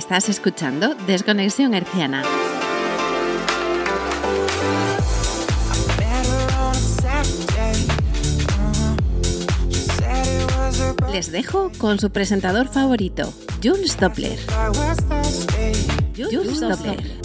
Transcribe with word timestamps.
Estás 0.00 0.30
escuchando 0.30 0.94
Desconexión 1.06 1.74
Herciana. 1.74 2.22
Les 11.12 11.30
dejo 11.30 11.70
con 11.76 12.00
su 12.00 12.10
presentador 12.10 12.68
favorito, 12.68 13.34
Jules 13.62 13.98
Doppler. 14.00 14.38
Jules 16.16 16.60
Doppler. 16.60 17.20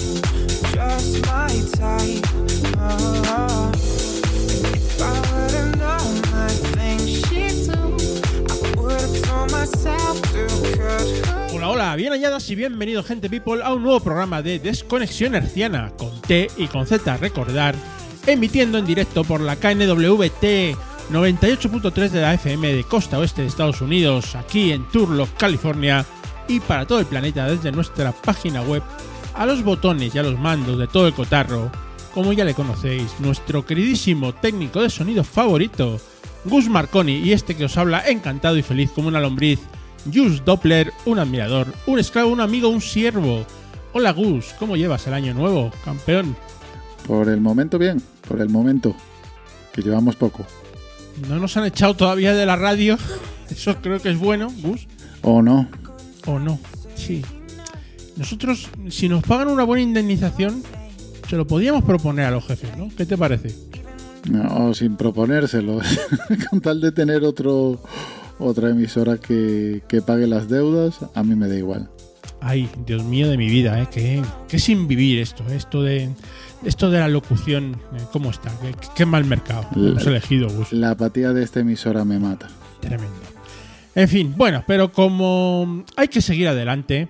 Hola, 11.53 11.69
hola, 11.69 11.95
bien 11.95 12.11
halladas 12.11 12.49
y 12.49 12.55
bienvenido 12.55 13.03
gente 13.03 13.29
people 13.29 13.63
a 13.63 13.73
un 13.73 13.83
nuevo 13.83 13.99
programa 13.99 14.41
de 14.41 14.59
Desconexión 14.59 15.35
Herciana 15.35 15.91
con 15.97 16.21
T 16.21 16.49
y 16.57 16.67
con 16.67 16.85
Z, 16.85 17.17
recordar, 17.17 17.75
emitiendo 18.27 18.77
en 18.77 18.85
directo 18.85 19.23
por 19.23 19.41
la 19.41 19.55
KNWT 19.55 20.43
98.3 21.11 22.09
de 22.09 22.21
la 22.21 22.33
FM 22.33 22.73
de 22.73 22.83
costa 22.83 23.19
oeste 23.19 23.43
de 23.43 23.47
Estados 23.47 23.81
Unidos, 23.81 24.35
aquí 24.35 24.71
en 24.71 24.87
Turlock, 24.89 25.37
California, 25.37 26.05
y 26.47 26.59
para 26.59 26.85
todo 26.85 26.99
el 26.99 27.05
planeta 27.05 27.47
desde 27.47 27.71
nuestra 27.71 28.11
página 28.11 28.61
web, 28.61 28.83
a 29.33 29.45
los 29.45 29.63
botones 29.63 30.13
y 30.13 30.19
a 30.19 30.23
los 30.23 30.39
mandos 30.39 30.77
de 30.77 30.87
todo 30.87 31.07
el 31.07 31.13
cotarro, 31.13 31.71
como 32.13 32.33
ya 32.33 32.45
le 32.45 32.53
conocéis, 32.53 33.19
nuestro 33.19 33.65
queridísimo 33.65 34.33
técnico 34.33 34.81
de 34.81 34.89
sonido 34.89 35.23
favorito, 35.23 35.99
Gus 36.45 36.69
Marconi, 36.69 37.17
y 37.17 37.33
este 37.33 37.55
que 37.55 37.65
os 37.65 37.77
habla 37.77 38.07
encantado 38.07 38.57
y 38.57 38.61
feliz 38.61 38.91
como 38.91 39.07
una 39.07 39.19
lombriz, 39.19 39.59
Jus 40.13 40.45
Doppler, 40.45 40.93
un 41.05 41.17
admirador, 41.17 41.67
un 41.87 41.97
esclavo, 41.97 42.31
un 42.31 42.39
amigo, 42.39 42.69
un 42.69 42.81
siervo. 42.81 43.43
Hola 43.93 44.11
Gus, 44.11 44.53
¿cómo 44.59 44.75
llevas 44.75 45.07
el 45.07 45.15
año 45.15 45.33
nuevo, 45.33 45.71
campeón? 45.83 46.35
Por 47.07 47.29
el 47.29 47.41
momento 47.41 47.79
bien, 47.79 48.01
por 48.27 48.41
el 48.41 48.49
momento, 48.49 48.95
que 49.73 49.81
llevamos 49.81 50.15
poco. 50.15 50.45
No 51.27 51.39
nos 51.39 51.57
han 51.57 51.65
echado 51.65 51.95
todavía 51.95 52.33
de 52.35 52.45
la 52.45 52.55
radio, 52.55 52.97
eso 53.49 53.77
creo 53.81 53.99
que 53.99 54.09
es 54.09 54.19
bueno, 54.19 54.51
Gus. 54.61 54.87
¿O 55.23 55.41
no? 55.41 55.67
¿O 56.27 56.37
no? 56.37 56.59
Sí. 56.95 57.23
Nosotros, 58.17 58.69
si 58.89 59.09
nos 59.09 59.23
pagan 59.23 59.47
una 59.47 59.63
buena 59.63 59.81
indemnización, 59.81 60.61
se 61.27 61.37
lo 61.37 61.47
podíamos 61.47 61.83
proponer 61.83 62.25
a 62.25 62.31
los 62.31 62.45
jefes, 62.45 62.77
¿no? 62.77 62.89
¿Qué 62.95 63.05
te 63.07 63.17
parece? 63.17 63.55
No, 64.29 64.73
sin 64.73 64.95
proponérselo, 64.97 65.79
con 66.49 66.61
tal 66.61 66.81
de 66.81 66.91
tener 66.91 67.23
otro 67.23 67.79
otra 68.39 68.69
emisora 68.69 69.17
que, 69.17 69.81
que, 69.87 70.01
pague 70.01 70.27
las 70.27 70.49
deudas, 70.49 70.99
a 71.13 71.23
mí 71.23 71.35
me 71.35 71.47
da 71.47 71.55
igual. 71.55 71.89
Ay, 72.41 72.69
Dios 72.85 73.03
mío 73.03 73.29
de 73.29 73.37
mi 73.37 73.47
vida, 73.47 73.81
¿eh? 73.81 73.87
que, 73.91 74.21
que 74.47 74.59
sin 74.59 74.87
vivir 74.87 75.19
esto, 75.19 75.43
esto 75.49 75.81
de 75.81 76.09
esto 76.63 76.89
de 76.89 76.99
la 76.99 77.07
locución, 77.07 77.77
eh, 77.93 78.01
¿cómo 78.11 78.31
está? 78.31 78.51
¿Qué, 78.61 78.75
qué 78.95 79.05
mal 79.05 79.25
mercado 79.25 79.67
hemos 79.75 80.05
elegido, 80.05 80.49
Gus. 80.49 80.73
La 80.73 80.91
apatía 80.91 81.31
de 81.31 81.43
esta 81.43 81.59
emisora 81.59 82.03
me 82.03 82.19
mata. 82.19 82.47
Tremendo. 82.81 83.13
En 83.93 84.09
fin, 84.09 84.33
bueno, 84.35 84.63
pero 84.67 84.91
como 84.91 85.85
hay 85.95 86.07
que 86.07 86.21
seguir 86.21 86.47
adelante, 86.47 87.07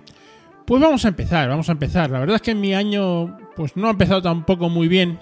pues 0.66 0.82
vamos 0.82 1.06
a 1.06 1.08
empezar, 1.08 1.50
vamos 1.50 1.70
a 1.70 1.72
empezar. 1.72 2.12
La 2.12 2.20
verdad 2.20 2.36
es 2.36 2.42
que 2.42 2.54
mi 2.54 2.74
año 2.74 3.38
pues 3.56 3.76
no 3.76 3.88
ha 3.88 3.92
empezado 3.92 4.22
tampoco 4.22 4.70
muy 4.70 4.88
bien. 4.88 5.20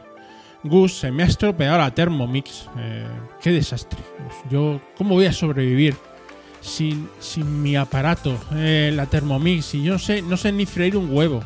Gus, 0.64 0.94
se 0.94 1.12
me 1.12 1.24
ha 1.24 1.26
estropeado 1.26 1.78
la 1.78 1.94
Thermomix. 1.94 2.70
Eh, 2.78 3.06
qué 3.42 3.52
desastre. 3.52 4.00
Yo, 4.50 4.80
¿cómo 4.98 5.16
voy 5.16 5.26
a 5.26 5.34
sobrevivir 5.34 5.96
sin, 6.62 7.10
sin 7.20 7.62
mi 7.62 7.76
aparato, 7.76 8.38
eh, 8.54 8.92
la 8.96 9.06
Thermomix? 9.06 9.74
Y 9.76 9.84
yo 9.84 9.94
no 9.94 10.00
sé, 10.00 10.22
no 10.22 10.38
sé 10.38 10.52
ni 10.52 10.66
freír 10.66 10.98
un 10.98 11.10
huevo. 11.12 11.44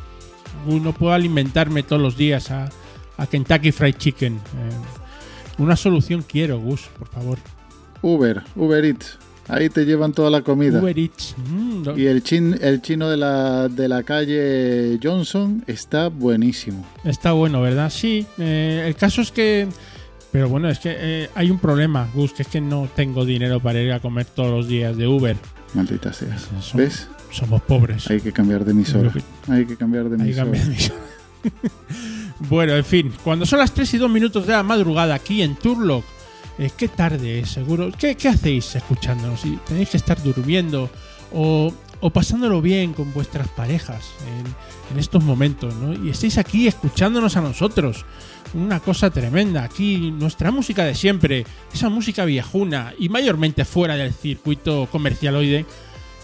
Gus, 0.66 0.82
no 0.82 0.94
puedo 0.94 1.14
alimentarme 1.14 1.84
todos 1.84 2.02
los 2.02 2.18
días 2.18 2.52
a, 2.52 2.70
Kentucky 3.32 3.72
Fried 3.72 3.96
Chicken. 3.96 4.36
Eh, 4.36 4.40
una 5.58 5.76
solución 5.76 6.24
quiero, 6.28 6.60
Gus, 6.60 6.84
por 7.00 7.08
favor. 7.08 7.40
Uber, 8.04 8.44
Uber 8.56 8.86
Eats. 8.86 9.18
Ahí 9.50 9.70
te 9.70 9.86
llevan 9.86 10.12
toda 10.14 10.30
la 10.30 10.42
comida. 10.42 10.80
Uber 10.80 10.98
Eats. 10.98 11.36
Mm, 11.38 11.84
no. 11.84 11.98
Y 11.98 12.06
el, 12.08 12.22
chin, 12.24 12.58
el 12.62 12.82
chino 12.82 13.10
de 13.10 13.18
la, 13.18 13.70
de 13.70 13.88
la 13.88 14.04
calle 14.04 15.00
Johnson 15.02 15.64
está 15.68 16.10
buenísimo. 16.10 16.86
Está 17.04 17.32
bueno, 17.32 17.62
¿verdad? 17.62 17.90
Sí. 17.90 18.26
Eh, 18.38 18.84
el 18.88 18.96
caso 18.96 19.22
es 19.22 19.32
que... 19.32 19.68
Pero 20.32 20.50
bueno, 20.50 20.70
es 20.70 20.80
que 20.80 20.94
eh, 20.98 21.30
hay 21.36 21.50
un 21.50 21.60
problema, 21.60 22.10
Gus, 22.14 22.34
que 22.34 22.44
es 22.44 22.50
que 22.50 22.60
no 22.60 22.90
tengo 22.94 23.24
dinero 23.26 23.62
para 23.62 23.82
ir 23.82 23.94
a 23.94 24.02
comer 24.02 24.26
todos 24.26 24.52
los 24.52 24.68
días 24.68 24.98
de 24.98 25.08
Uber. 25.08 25.38
Maldita 25.74 26.12
sea. 26.12 26.38
Somos, 26.38 26.74
¿Ves? 26.74 27.08
Somos 27.32 27.62
pobres. 27.62 28.10
Hay 28.10 28.20
que 28.20 28.34
cambiar 28.34 28.66
de 28.66 28.72
emisora. 28.72 29.12
Hay 29.48 29.66
que 29.66 29.78
cambiar 29.78 30.10
de 30.10 30.16
Hay 30.22 30.34
que 30.34 30.40
emisora. 30.40 30.44
cambiar 30.44 30.66
de 30.66 30.72
emisora. 30.74 31.00
bueno, 32.50 32.76
en 32.76 32.84
fin. 32.84 33.14
Cuando 33.24 33.46
son 33.46 33.60
las 33.60 33.74
3 33.74 33.94
y 33.94 33.98
2 33.98 34.10
minutos 34.12 34.46
de 34.46 34.52
la 34.54 34.64
madrugada 34.64 35.16
aquí 35.16 35.42
en 35.42 35.56
Turlock, 35.56 36.04
eh, 36.58 36.72
qué 36.76 36.88
tarde 36.88 37.40
es, 37.40 37.50
seguro. 37.50 37.92
¿Qué, 37.98 38.16
¿Qué, 38.16 38.30
hacéis 38.30 38.76
escuchándonos? 38.76 39.44
Tenéis 39.66 39.90
que 39.90 39.98
estar 39.98 40.22
durmiendo 40.22 40.90
o, 41.34 41.74
pasándolo 42.14 42.62
bien 42.62 42.94
con 42.94 43.14
vuestras 43.14 43.48
parejas 43.50 44.12
en, 44.28 44.46
en, 44.94 45.00
estos 45.00 45.24
momentos, 45.24 45.76
¿no? 45.76 45.94
Y 45.94 46.10
estáis 46.10 46.38
aquí 46.38 46.68
escuchándonos 46.68 47.38
a 47.38 47.42
nosotros. 47.42 48.06
Una 48.54 48.80
cosa 48.80 49.10
tremenda. 49.10 49.64
Aquí 49.64 50.12
nuestra 50.12 50.52
música 50.52 50.84
de 50.84 50.96
siempre, 50.96 51.46
esa 51.74 51.90
música 51.90 52.26
viejuna 52.26 52.94
y 52.98 53.10
mayormente 53.10 53.66
fuera 53.66 53.96
del 53.96 54.14
circuito 54.14 54.88
comercialoide. 54.92 55.66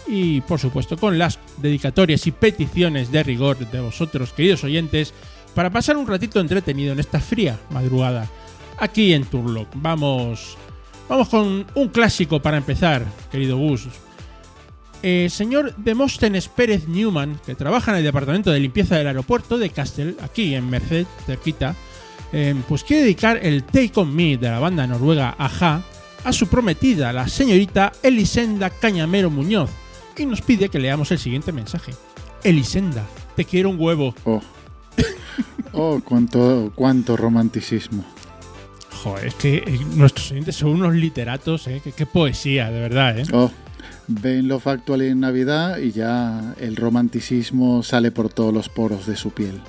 Y 0.06 0.40
por 0.42 0.58
supuesto 0.58 0.96
con 0.96 1.18
las 1.18 1.38
dedicatorias 1.58 2.26
y 2.26 2.32
peticiones 2.32 3.10
de 3.10 3.22
rigor 3.22 3.58
de 3.58 3.80
vosotros, 3.80 4.32
queridos 4.32 4.64
oyentes, 4.64 5.14
para 5.54 5.70
pasar 5.70 5.96
un 5.96 6.06
ratito 6.06 6.40
entretenido 6.40 6.92
en 6.92 7.00
esta 7.00 7.20
fría 7.20 7.58
madrugada 7.70 8.28
aquí 8.78 9.12
en 9.12 9.24
Turlock. 9.24 9.68
Vamos, 9.74 10.56
vamos 11.08 11.28
con 11.28 11.66
un 11.74 11.88
clásico 11.88 12.40
para 12.40 12.56
empezar, 12.56 13.04
querido 13.30 13.56
Gus. 13.58 13.88
El 15.02 15.30
señor 15.30 15.74
Demóstenes 15.76 16.48
Pérez 16.48 16.88
Newman, 16.88 17.38
que 17.44 17.54
trabaja 17.54 17.90
en 17.92 17.98
el 17.98 18.04
departamento 18.04 18.50
de 18.50 18.60
limpieza 18.60 18.96
del 18.96 19.06
aeropuerto 19.06 19.58
de 19.58 19.68
Castel, 19.68 20.16
aquí 20.22 20.54
en 20.54 20.70
Merced, 20.70 21.06
cerquita, 21.26 21.74
eh, 22.32 22.54
pues 22.66 22.84
quiere 22.84 23.02
dedicar 23.02 23.38
el 23.42 23.64
Take 23.64 23.92
On 23.96 24.14
Me 24.14 24.38
de 24.38 24.48
la 24.48 24.58
banda 24.58 24.86
noruega 24.86 25.34
Aja 25.38 25.82
a 26.24 26.32
su 26.32 26.48
prometida, 26.48 27.12
la 27.12 27.28
señorita 27.28 27.92
Elisenda 28.02 28.70
Cañamero 28.70 29.30
Muñoz, 29.30 29.70
y 30.16 30.24
nos 30.24 30.40
pide 30.40 30.70
que 30.70 30.78
leamos 30.78 31.10
el 31.12 31.18
siguiente 31.18 31.52
mensaje. 31.52 31.92
Elisenda, 32.42 33.04
te 33.36 33.44
quiero 33.44 33.68
un 33.68 33.78
huevo. 33.78 34.14
Oh, 34.24 34.40
oh 35.72 36.00
cuánto, 36.02 36.72
cuánto 36.74 37.16
romanticismo. 37.16 38.04
Joder, 39.04 39.26
es 39.26 39.34
que 39.34 39.56
eh, 39.58 39.80
nuestros 39.94 40.32
oyentes 40.32 40.56
son 40.56 40.70
unos 40.70 40.94
literatos, 40.94 41.68
¿eh? 41.68 41.80
Qué, 41.84 41.92
qué 41.92 42.06
poesía, 42.06 42.70
de 42.70 42.80
verdad, 42.80 43.18
¿eh? 43.18 43.24
Oh, 43.32 43.50
ven 44.08 44.48
lo 44.48 44.58
factual 44.60 45.02
en 45.02 45.20
Navidad 45.20 45.78
y 45.78 45.92
ya 45.92 46.54
el 46.58 46.74
romanticismo 46.74 47.82
sale 47.82 48.10
por 48.10 48.30
todos 48.30 48.52
los 48.52 48.68
poros 48.68 49.06
de 49.06 49.16
su 49.16 49.30
piel. 49.30 49.60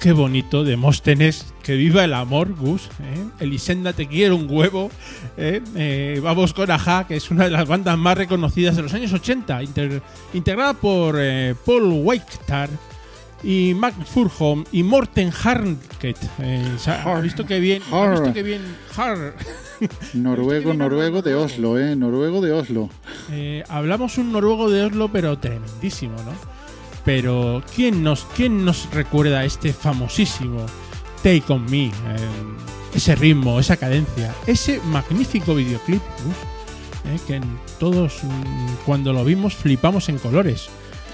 Qué 0.00 0.12
bonito, 0.12 0.62
Demóstenes, 0.62 1.52
que 1.64 1.74
viva 1.74 2.04
el 2.04 2.14
amor, 2.14 2.54
Gus. 2.54 2.86
¿eh? 3.02 3.26
Elisenda, 3.40 3.92
te 3.92 4.06
quiero 4.06 4.36
un 4.36 4.46
huevo. 4.48 4.92
¿eh? 5.36 5.60
Eh, 5.74 6.20
vamos 6.22 6.54
con 6.54 6.70
Aja, 6.70 7.04
que 7.08 7.16
es 7.16 7.32
una 7.32 7.44
de 7.44 7.50
las 7.50 7.66
bandas 7.66 7.98
más 7.98 8.16
reconocidas 8.16 8.76
de 8.76 8.82
los 8.82 8.94
años 8.94 9.12
80, 9.12 9.60
inter 9.64 10.00
integrada 10.34 10.74
por 10.74 11.18
Paul 11.66 11.90
Weichtar 12.04 12.70
y 13.42 13.74
Mac 13.74 13.94
Furholm 14.04 14.64
y 14.72 14.82
Morten 14.82 15.30
Harnket. 15.30 16.18
Eh, 16.40 16.76
¿Has 16.86 17.22
visto 17.22 17.46
que 17.46 17.60
bien? 17.60 17.82
¿Has 17.92 18.20
visto 18.20 18.32
que 18.32 18.42
bien? 18.42 18.62
Har. 18.96 19.34
Noruego, 20.14 20.74
noruego 20.74 21.22
de 21.22 21.34
Oslo, 21.34 21.78
¿eh? 21.78 21.96
Noruego 21.96 22.40
de 22.40 22.52
Oslo. 22.52 22.90
Eh, 23.30 23.64
hablamos 23.68 24.18
un 24.18 24.32
noruego 24.32 24.70
de 24.70 24.84
Oslo, 24.84 25.10
pero 25.10 25.38
tremendísimo, 25.38 26.16
¿no? 26.24 26.32
Pero 27.04 27.62
¿quién 27.74 28.02
nos, 28.02 28.24
quién 28.36 28.64
nos 28.64 28.90
recuerda 28.92 29.44
este 29.44 29.72
famosísimo 29.72 30.66
Take 31.22 31.44
On 31.48 31.64
Me? 31.64 31.86
Eh, 31.86 31.90
ese 32.94 33.14
ritmo, 33.14 33.60
esa 33.60 33.76
cadencia, 33.76 34.34
ese 34.46 34.80
magnífico 34.86 35.54
videoclip, 35.54 36.02
uh, 36.02 37.08
eh, 37.08 37.18
que 37.26 37.36
en 37.36 37.58
todos 37.78 38.24
mm, 38.24 38.84
cuando 38.84 39.12
lo 39.12 39.24
vimos 39.24 39.54
flipamos 39.54 40.08
en 40.08 40.18
colores. 40.18 40.68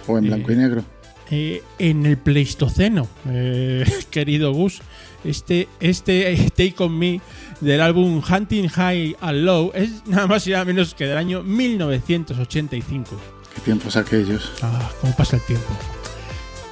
O 0.06 0.18
en 0.18 0.24
blanco 0.24 0.52
y 0.52 0.56
negro. 0.56 0.84
Eh, 1.30 1.62
en 1.78 2.04
el 2.04 2.18
Pleistoceno, 2.18 3.08
eh, 3.28 3.84
querido 4.10 4.52
Gus. 4.52 4.82
Este, 5.24 5.68
este 5.80 6.36
Take 6.54 6.74
On 6.78 6.98
Me 6.98 7.20
del 7.60 7.80
álbum 7.80 8.20
Hunting 8.20 8.68
High 8.68 9.16
and 9.22 9.38
Low 9.38 9.72
es 9.74 10.06
nada 10.06 10.26
más 10.26 10.46
y 10.46 10.50
nada 10.50 10.66
menos 10.66 10.94
que 10.94 11.06
del 11.06 11.16
año 11.16 11.42
1985. 11.42 13.16
¿Qué 13.54 13.60
tiempos 13.62 13.96
aquellos? 13.96 14.52
Ah, 14.60 14.90
cómo 15.00 15.16
pasa 15.16 15.36
el 15.36 15.42
tiempo. 15.42 15.68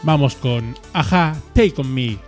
Vamos 0.03 0.35
con 0.35 0.77
Aja, 0.93 1.35
Take 1.55 1.75
On 1.79 1.95
Me. 1.95 2.19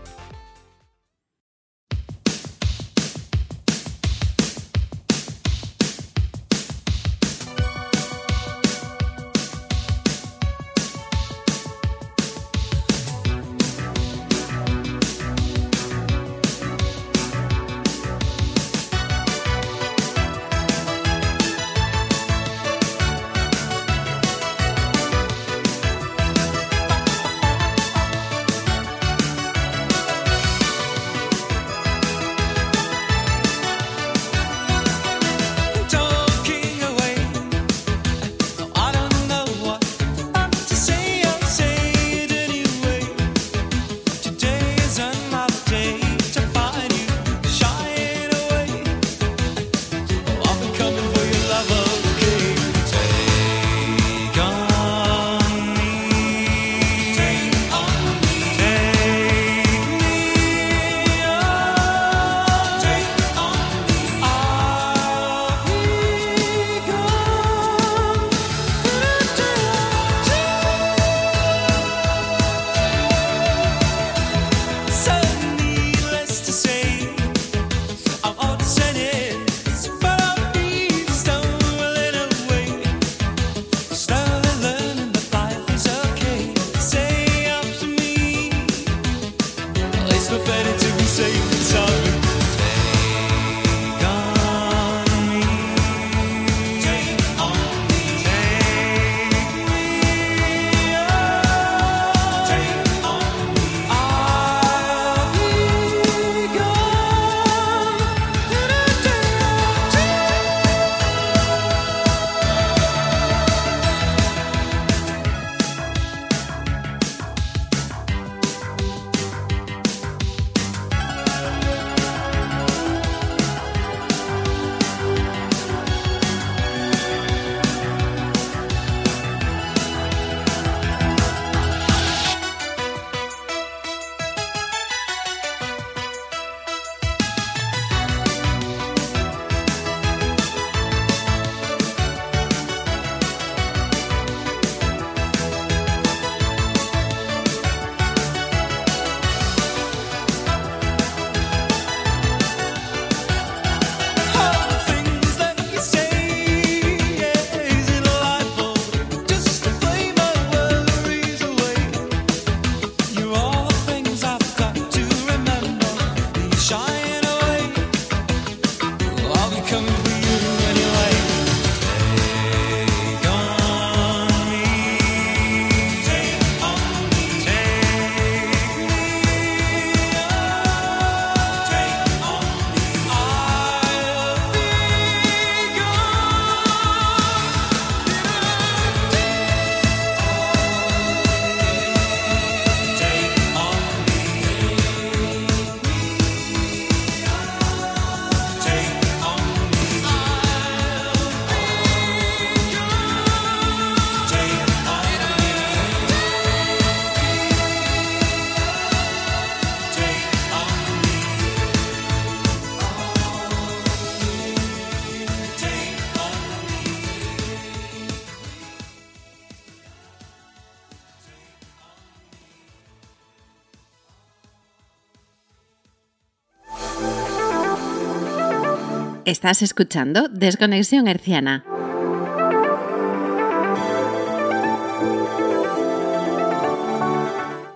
Estás 229.34 229.62
escuchando 229.62 230.28
Desconexión 230.28 231.08
Herciana. 231.08 231.64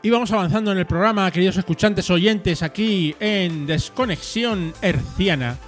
Y 0.04 0.08
vamos 0.08 0.30
avanzando 0.30 0.70
en 0.70 0.78
el 0.78 0.86
programa, 0.86 1.28
queridos 1.32 1.56
escuchantes 1.56 2.08
oyentes, 2.10 2.62
aquí 2.62 3.16
en 3.18 3.66
Desconexión 3.66 4.72
Herciana. 4.80 5.58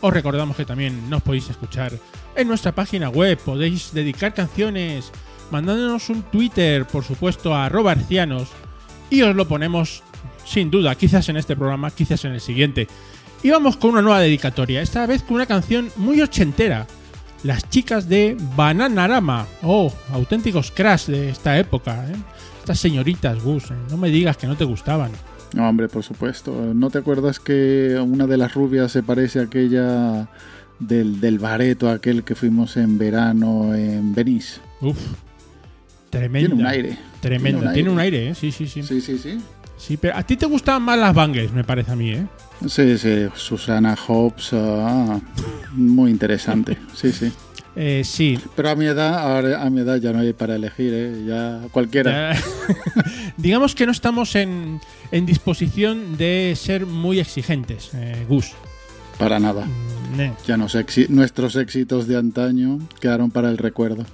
Os 0.00 0.12
recordamos 0.12 0.56
que 0.56 0.64
también 0.64 1.08
nos 1.08 1.22
podéis 1.22 1.48
escuchar 1.50 1.92
en 2.34 2.48
nuestra 2.48 2.72
página 2.72 3.08
web, 3.08 3.38
podéis 3.38 3.94
dedicar 3.94 4.34
canciones, 4.34 5.12
mandándonos 5.52 6.10
un 6.10 6.24
Twitter, 6.24 6.84
por 6.84 7.04
supuesto, 7.04 7.54
a 7.54 7.66
arroba 7.66 7.92
hercianos, 7.92 8.48
y 9.08 9.22
os 9.22 9.36
lo 9.36 9.46
ponemos 9.46 10.02
sin 10.44 10.68
duda, 10.68 10.96
quizás 10.96 11.28
en 11.28 11.36
este 11.36 11.54
programa, 11.54 11.92
quizás 11.92 12.24
en 12.24 12.32
el 12.32 12.40
siguiente. 12.40 12.88
Y 13.42 13.50
vamos 13.50 13.76
con 13.76 13.90
una 13.90 14.02
nueva 14.02 14.20
dedicatoria, 14.20 14.82
esta 14.82 15.04
vez 15.06 15.22
con 15.22 15.34
una 15.34 15.46
canción 15.46 15.90
muy 15.96 16.20
ochentera. 16.20 16.86
Las 17.42 17.68
chicas 17.68 18.08
de 18.08 18.36
Bananarama. 18.54 19.46
Oh, 19.62 19.92
auténticos 20.12 20.70
crash 20.70 21.06
de 21.06 21.30
esta 21.30 21.58
época. 21.58 22.06
¿eh? 22.08 22.14
Estas 22.60 22.78
señoritas, 22.78 23.42
Gus. 23.42 23.72
¿eh? 23.72 23.74
No 23.90 23.96
me 23.96 24.10
digas 24.10 24.36
que 24.36 24.46
no 24.46 24.56
te 24.56 24.64
gustaban. 24.64 25.10
No, 25.54 25.68
hombre, 25.68 25.88
por 25.88 26.04
supuesto. 26.04 26.52
¿No 26.72 26.88
te 26.90 26.98
acuerdas 26.98 27.40
que 27.40 27.98
una 28.00 28.28
de 28.28 28.36
las 28.36 28.54
rubias 28.54 28.92
se 28.92 29.02
parece 29.02 29.40
a 29.40 29.42
aquella 29.42 30.28
del, 30.78 31.20
del 31.20 31.40
bareto, 31.40 31.90
aquel 31.90 32.22
que 32.22 32.36
fuimos 32.36 32.76
en 32.76 32.96
verano 32.96 33.74
en 33.74 34.14
Venice? 34.14 34.60
Uf. 34.80 34.98
Tremenda. 36.10 36.48
Tiene 36.48 36.62
un 36.62 36.66
aire. 36.68 36.98
Tremenda. 37.20 37.72
Tiene 37.72 37.90
un 37.90 37.98
aire, 37.98 38.28
¿eh? 38.28 38.34
Sí, 38.36 38.52
sí, 38.52 38.68
sí. 38.68 38.84
Sí, 38.84 39.00
sí, 39.00 39.18
sí. 39.18 39.40
Sí, 39.84 39.96
pero 39.96 40.16
a 40.16 40.22
ti 40.22 40.36
te 40.36 40.46
gustaban 40.46 40.82
más 40.82 40.96
las 40.96 41.12
bangles, 41.12 41.52
me 41.52 41.64
parece 41.64 41.90
a 41.90 41.96
mí, 41.96 42.10
¿eh? 42.12 42.26
Sí, 42.68 42.96
sí, 42.96 43.26
Susana 43.34 43.96
Hobbs, 43.96 44.50
ah, 44.52 45.18
muy 45.72 46.12
interesante, 46.12 46.78
sí, 46.94 47.10
sí. 47.10 47.32
Eh, 47.74 48.02
sí. 48.04 48.38
Pero 48.54 48.70
a 48.70 48.76
mi 48.76 48.84
edad, 48.86 49.56
a 49.60 49.70
mi 49.70 49.80
edad 49.80 49.96
ya 49.96 50.12
no 50.12 50.20
hay 50.20 50.32
para 50.34 50.54
elegir, 50.54 50.92
¿eh? 50.94 51.24
ya 51.26 51.62
cualquiera. 51.72 52.34
Ya- 52.34 52.42
Digamos 53.36 53.74
que 53.74 53.86
no 53.86 53.90
estamos 53.92 54.36
en, 54.36 54.80
en 55.10 55.26
disposición 55.26 56.16
de 56.16 56.52
ser 56.56 56.86
muy 56.86 57.18
exigentes, 57.18 57.90
eh, 57.94 58.24
Gus. 58.28 58.52
Para 59.18 59.40
nada. 59.40 59.66
Mm, 59.66 60.16
ne. 60.16 60.32
Ya 60.46 60.56
nos 60.56 60.76
nuestros 61.08 61.56
éxitos 61.56 62.06
de 62.06 62.16
antaño 62.18 62.78
quedaron 63.00 63.30
para 63.32 63.48
el 63.48 63.58
recuerdo. 63.58 64.04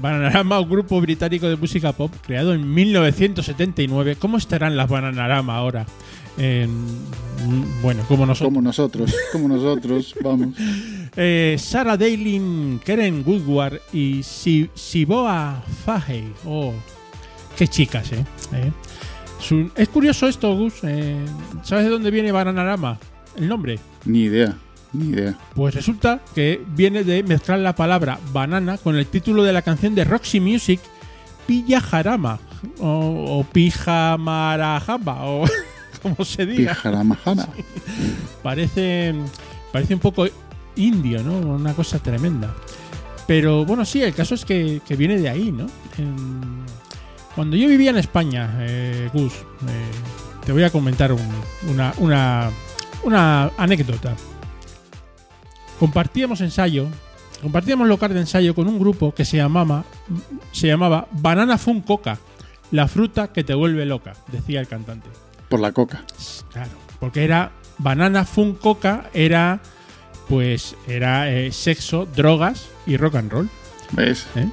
Bananarama, 0.00 0.60
un 0.60 0.68
grupo 0.70 1.00
británico 1.00 1.48
de 1.48 1.56
música 1.56 1.92
pop 1.92 2.12
creado 2.26 2.52
en 2.54 2.72
1979. 2.72 4.16
¿Cómo 4.16 4.36
estarán 4.38 4.76
las 4.76 4.88
Bananarama 4.88 5.56
ahora? 5.56 5.86
Eh, 6.38 6.66
bueno, 7.82 8.02
como 8.08 8.24
nosotros. 8.26 8.48
Como 8.48 8.62
nosotros, 8.62 9.14
como 9.32 9.48
nosotros, 9.48 10.14
vamos. 10.22 10.54
Eh, 11.16 11.56
Sarah 11.58 11.96
Dailin, 11.96 12.80
Karen 12.84 13.22
Woodward 13.26 13.80
y 13.92 14.22
Si- 14.22 14.70
Siboa 14.74 15.62
Fahey. 15.84 16.32
Oh, 16.46 16.72
qué 17.56 17.66
chicas, 17.68 18.12
¿eh? 18.12 18.24
Eh, 18.54 18.72
es 19.76 19.88
curioso 19.88 20.28
esto, 20.28 20.54
Gus. 20.56 20.74
eh, 20.84 21.16
¿Sabes 21.62 21.84
de 21.84 21.90
dónde 21.90 22.10
viene 22.10 22.30
Bananarama? 22.32 22.98
El 23.36 23.48
nombre. 23.48 23.78
Ni 24.04 24.20
idea, 24.22 24.56
ni 24.92 25.10
idea. 25.10 25.34
Pues 25.54 25.74
resulta 25.74 26.20
que 26.34 26.62
viene 26.74 27.04
de 27.04 27.22
mezclar 27.22 27.58
la 27.60 27.74
palabra 27.74 28.18
banana 28.32 28.78
con 28.78 28.96
el 28.96 29.06
título 29.06 29.42
de 29.44 29.52
la 29.52 29.62
canción 29.62 29.94
de 29.94 30.04
Roxy 30.04 30.40
Music, 30.40 30.80
Pillajarama, 31.46 32.38
o, 32.80 33.38
o 33.40 33.44
Pijamarajamba, 33.44 35.24
o 35.26 35.44
como 36.02 36.24
se 36.24 36.46
diga. 36.46 36.74
Pijaramajana. 36.74 37.48
Parece, 38.42 39.14
parece 39.72 39.94
un 39.94 40.00
poco 40.00 40.26
indio, 40.76 41.22
¿no? 41.22 41.38
Una 41.38 41.74
cosa 41.74 41.98
tremenda. 41.98 42.54
Pero 43.26 43.64
bueno, 43.64 43.84
sí, 43.84 44.02
el 44.02 44.14
caso 44.14 44.34
es 44.34 44.44
que, 44.44 44.80
que 44.86 44.96
viene 44.96 45.18
de 45.18 45.28
ahí, 45.28 45.52
¿no? 45.52 45.66
En- 45.98 46.60
cuando 47.34 47.56
yo 47.56 47.68
vivía 47.68 47.90
en 47.90 47.98
España, 47.98 48.56
eh, 48.60 49.08
Gus, 49.12 49.32
eh, 49.34 49.90
te 50.44 50.52
voy 50.52 50.64
a 50.64 50.70
comentar 50.70 51.12
un- 51.12 51.20
una, 51.70 51.94
una, 51.98 52.50
una 53.04 53.50
anécdota. 53.56 54.14
Compartíamos 55.80 56.42
ensayo, 56.42 56.88
compartíamos 57.40 57.88
local 57.88 58.12
de 58.12 58.20
ensayo 58.20 58.54
con 58.54 58.68
un 58.68 58.78
grupo 58.78 59.14
que 59.14 59.24
se 59.24 59.38
llamaba, 59.38 59.84
se 60.52 60.66
llamaba 60.66 61.08
Banana 61.10 61.56
Fun 61.56 61.80
Coca, 61.80 62.18
la 62.70 62.86
fruta 62.86 63.32
que 63.32 63.44
te 63.44 63.54
vuelve 63.54 63.86
loca, 63.86 64.12
decía 64.30 64.60
el 64.60 64.68
cantante. 64.68 65.08
Por 65.48 65.58
la 65.58 65.72
coca. 65.72 66.04
Claro, 66.52 66.72
porque 67.00 67.24
era 67.24 67.52
banana 67.78 68.26
fun 68.26 68.54
coca, 68.54 69.10
era 69.14 69.60
pues 70.28 70.76
era 70.86 71.30
eh, 71.32 71.50
sexo, 71.50 72.06
drogas 72.14 72.68
y 72.86 72.98
rock 72.98 73.16
and 73.16 73.32
roll. 73.32 73.48
¿Ves? 73.92 74.26
¿eh? 74.36 74.48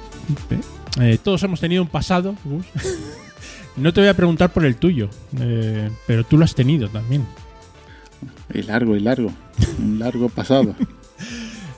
¿Eh? 0.98 1.18
Todos 1.22 1.42
hemos 1.42 1.60
tenido 1.60 1.82
un 1.82 1.88
pasado, 1.88 2.34
Gus. 2.42 2.64
no 3.76 3.92
te 3.92 4.00
voy 4.00 4.08
a 4.08 4.14
preguntar 4.14 4.50
por 4.50 4.64
el 4.64 4.76
tuyo, 4.76 5.10
pero 6.06 6.24
tú 6.24 6.38
lo 6.38 6.44
has 6.44 6.54
tenido 6.54 6.88
también. 6.88 7.26
Y 8.52 8.62
largo, 8.62 8.96
y 8.96 9.00
largo. 9.00 9.30
Un 9.78 9.98
largo 9.98 10.30
pasado. 10.30 10.74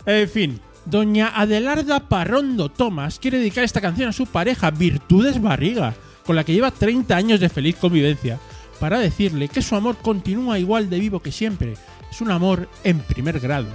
En 0.07 0.28
fin, 0.28 0.61
doña 0.87 1.28
Adelarda 1.28 2.09
Parrondo 2.09 2.69
Tomás 2.69 3.19
quiere 3.19 3.38
dedicar 3.38 3.64
esta 3.64 3.80
canción 3.80 4.09
a 4.09 4.12
su 4.12 4.26
pareja 4.26 4.71
Virtudes 4.71 5.40
Barriga, 5.40 5.95
con 6.25 6.37
la 6.37 6.45
que 6.45 6.52
lleva 6.52 6.71
30 6.71 7.16
años 7.16 7.40
de 7.40 7.49
feliz 7.49 7.76
convivencia, 7.76 8.38
para 8.78 8.99
decirle 8.99 9.49
que 9.49 9.62
su 9.62 9.76
amor 9.76 9.97
continúa 9.97 10.59
igual 10.59 10.88
de 10.88 10.99
vivo 10.99 11.21
que 11.21 11.33
siempre. 11.33 11.75
Es 12.11 12.21
un 12.21 12.30
amor 12.30 12.69
en 12.83 13.00
primer 13.00 13.38
grado. 13.40 13.69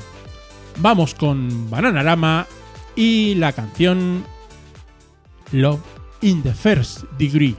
Vamos 0.78 1.14
con 1.14 1.70
Bananarama 1.70 2.48
y 2.96 3.36
la 3.36 3.54
canción 3.54 4.26
Love 5.52 5.82
in 6.22 6.42
the 6.42 6.54
First 6.54 7.04
Degree. 7.18 7.56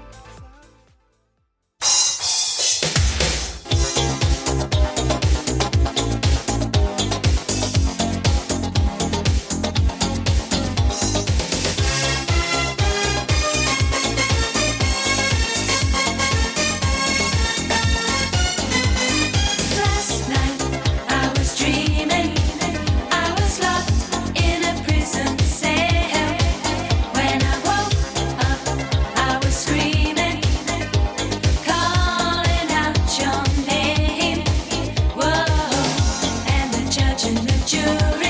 Imagine 37.16 37.46
that 37.46 37.66
jury. 37.66 38.25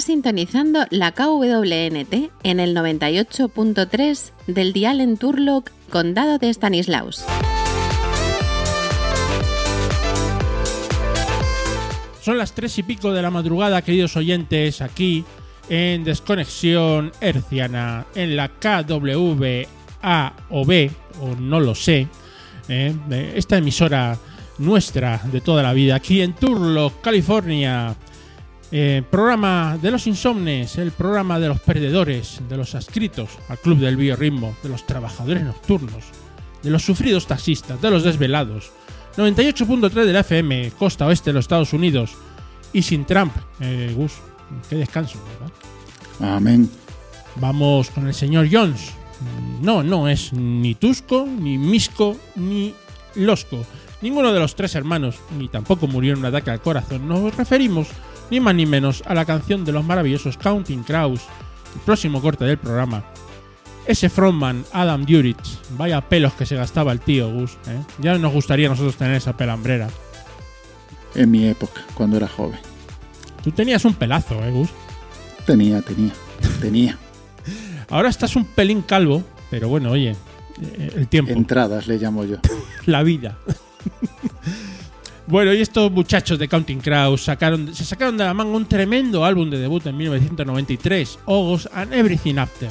Sintonizando 0.00 0.86
la 0.88 1.12
KWNT 1.12 2.30
en 2.42 2.58
el 2.58 2.74
98.3 2.74 4.32
del 4.46 4.72
dial 4.72 5.00
en 5.00 5.18
Turlock, 5.18 5.70
Condado 5.90 6.38
de 6.38 6.48
Stanislaus. 6.52 7.24
Son 12.22 12.38
las 12.38 12.52
tres 12.52 12.78
y 12.78 12.82
pico 12.82 13.12
de 13.12 13.20
la 13.20 13.30
madrugada, 13.30 13.82
queridos 13.82 14.16
oyentes, 14.16 14.80
aquí 14.80 15.24
en 15.68 16.02
Desconexión 16.04 17.12
Herciana, 17.20 18.06
en 18.14 18.36
la 18.36 18.48
KWA 18.48 20.32
o 20.48 20.64
B, 20.64 20.90
o 21.20 21.34
no 21.36 21.60
lo 21.60 21.74
sé, 21.74 22.08
eh, 22.68 22.94
esta 23.34 23.58
emisora 23.58 24.18
nuestra 24.56 25.20
de 25.30 25.42
toda 25.42 25.62
la 25.62 25.74
vida, 25.74 25.96
aquí 25.96 26.22
en 26.22 26.32
Turlock, 26.32 27.02
California. 27.02 27.94
Eh, 28.72 29.02
programa 29.10 29.76
de 29.82 29.90
los 29.90 30.06
insomnes, 30.06 30.78
el 30.78 30.92
programa 30.92 31.40
de 31.40 31.48
los 31.48 31.58
perdedores, 31.60 32.40
de 32.48 32.56
los 32.56 32.76
adscritos 32.76 33.30
al 33.48 33.58
Club 33.58 33.78
del 33.78 33.96
Biorritmo, 33.96 34.54
de 34.62 34.68
los 34.68 34.86
trabajadores 34.86 35.42
nocturnos, 35.42 36.04
de 36.62 36.70
los 36.70 36.84
sufridos 36.84 37.26
taxistas, 37.26 37.82
de 37.82 37.90
los 37.90 38.04
desvelados. 38.04 38.70
98.3 39.16 39.90
de 40.04 40.12
la 40.12 40.20
FM, 40.20 40.72
costa 40.78 41.06
oeste 41.06 41.30
de 41.30 41.34
los 41.34 41.44
Estados 41.44 41.72
Unidos. 41.72 42.12
Y 42.72 42.82
sin 42.82 43.04
Trump, 43.04 43.32
eh, 43.58 43.92
Gus, 43.96 44.12
qué 44.68 44.76
descanso, 44.76 45.18
¿verdad? 45.32 46.36
Amén. 46.36 46.70
Vamos 47.36 47.90
con 47.90 48.06
el 48.06 48.14
señor 48.14 48.48
Jones. 48.50 48.92
No, 49.60 49.82
no 49.82 50.08
es 50.08 50.32
ni 50.32 50.76
Tusco, 50.76 51.26
ni 51.26 51.58
Misco, 51.58 52.16
ni 52.36 52.72
Losco. 53.16 53.64
Ninguno 54.00 54.32
de 54.32 54.38
los 54.38 54.54
tres 54.54 54.76
hermanos, 54.76 55.16
ni 55.36 55.48
tampoco 55.48 55.88
murió 55.88 56.12
en 56.12 56.20
un 56.20 56.26
ataque 56.26 56.50
al 56.50 56.60
corazón. 56.60 57.08
Nos 57.08 57.34
referimos 57.36 57.88
ni 58.30 58.40
más 58.40 58.54
ni 58.54 58.66
menos 58.66 59.02
a 59.06 59.14
la 59.14 59.24
canción 59.24 59.64
de 59.64 59.72
los 59.72 59.84
maravillosos 59.84 60.36
Counting 60.36 60.82
Crows, 60.82 61.22
el 61.74 61.80
próximo 61.82 62.20
corte 62.20 62.44
del 62.44 62.58
programa. 62.58 63.04
Ese 63.86 64.08
frontman, 64.08 64.64
Adam 64.72 65.04
Duritz, 65.04 65.58
vaya 65.76 66.00
pelos 66.00 66.32
que 66.34 66.46
se 66.46 66.54
gastaba 66.54 66.92
el 66.92 67.00
tío 67.00 67.30
Gus. 67.30 67.52
¿eh? 67.66 67.80
Ya 67.98 68.16
nos 68.18 68.32
gustaría 68.32 68.66
a 68.66 68.70
nosotros 68.70 68.96
tener 68.96 69.16
esa 69.16 69.36
pelambrera. 69.36 69.88
En 71.14 71.30
mi 71.30 71.48
época, 71.48 71.82
cuando 71.94 72.16
era 72.16 72.28
joven. 72.28 72.60
Tú 73.42 73.50
tenías 73.50 73.84
un 73.84 73.94
pelazo, 73.94 74.44
¿eh, 74.44 74.50
Gus? 74.50 74.68
Tenía, 75.44 75.82
tenía, 75.82 76.12
tenía. 76.60 76.98
Ahora 77.88 78.10
estás 78.10 78.36
un 78.36 78.44
pelín 78.44 78.82
calvo, 78.82 79.24
pero 79.50 79.68
bueno, 79.68 79.90
oye, 79.90 80.14
eh, 80.62 80.92
el 80.94 81.08
tiempo. 81.08 81.32
Entradas 81.32 81.88
le 81.88 81.98
llamo 81.98 82.24
yo. 82.24 82.36
la 82.86 83.02
vida. 83.02 83.38
bueno, 85.30 85.54
y 85.54 85.60
estos 85.60 85.92
muchachos 85.92 86.40
de 86.40 86.48
Counting 86.48 86.80
Crows 86.80 87.22
sacaron, 87.22 87.72
se 87.72 87.84
sacaron 87.84 88.16
de 88.16 88.24
la 88.24 88.34
manga 88.34 88.56
un 88.56 88.66
tremendo 88.66 89.24
álbum 89.24 89.48
de 89.48 89.58
debut 89.58 89.86
en 89.86 89.96
1993, 89.96 91.20
August 91.26 91.66
and 91.72 91.94
Everything 91.94 92.36
After. 92.36 92.68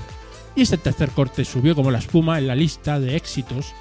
Y 0.56 0.64
este 0.64 0.78
tercer 0.78 1.10
corte 1.12 1.46
subió 1.46 1.74
como 1.74 1.90
la 1.90 2.00
espuma 2.00 2.38
en 2.38 2.48
la 2.48 2.56
lista 2.56 3.00
de 3.00 3.16
éxitos. 3.16 3.74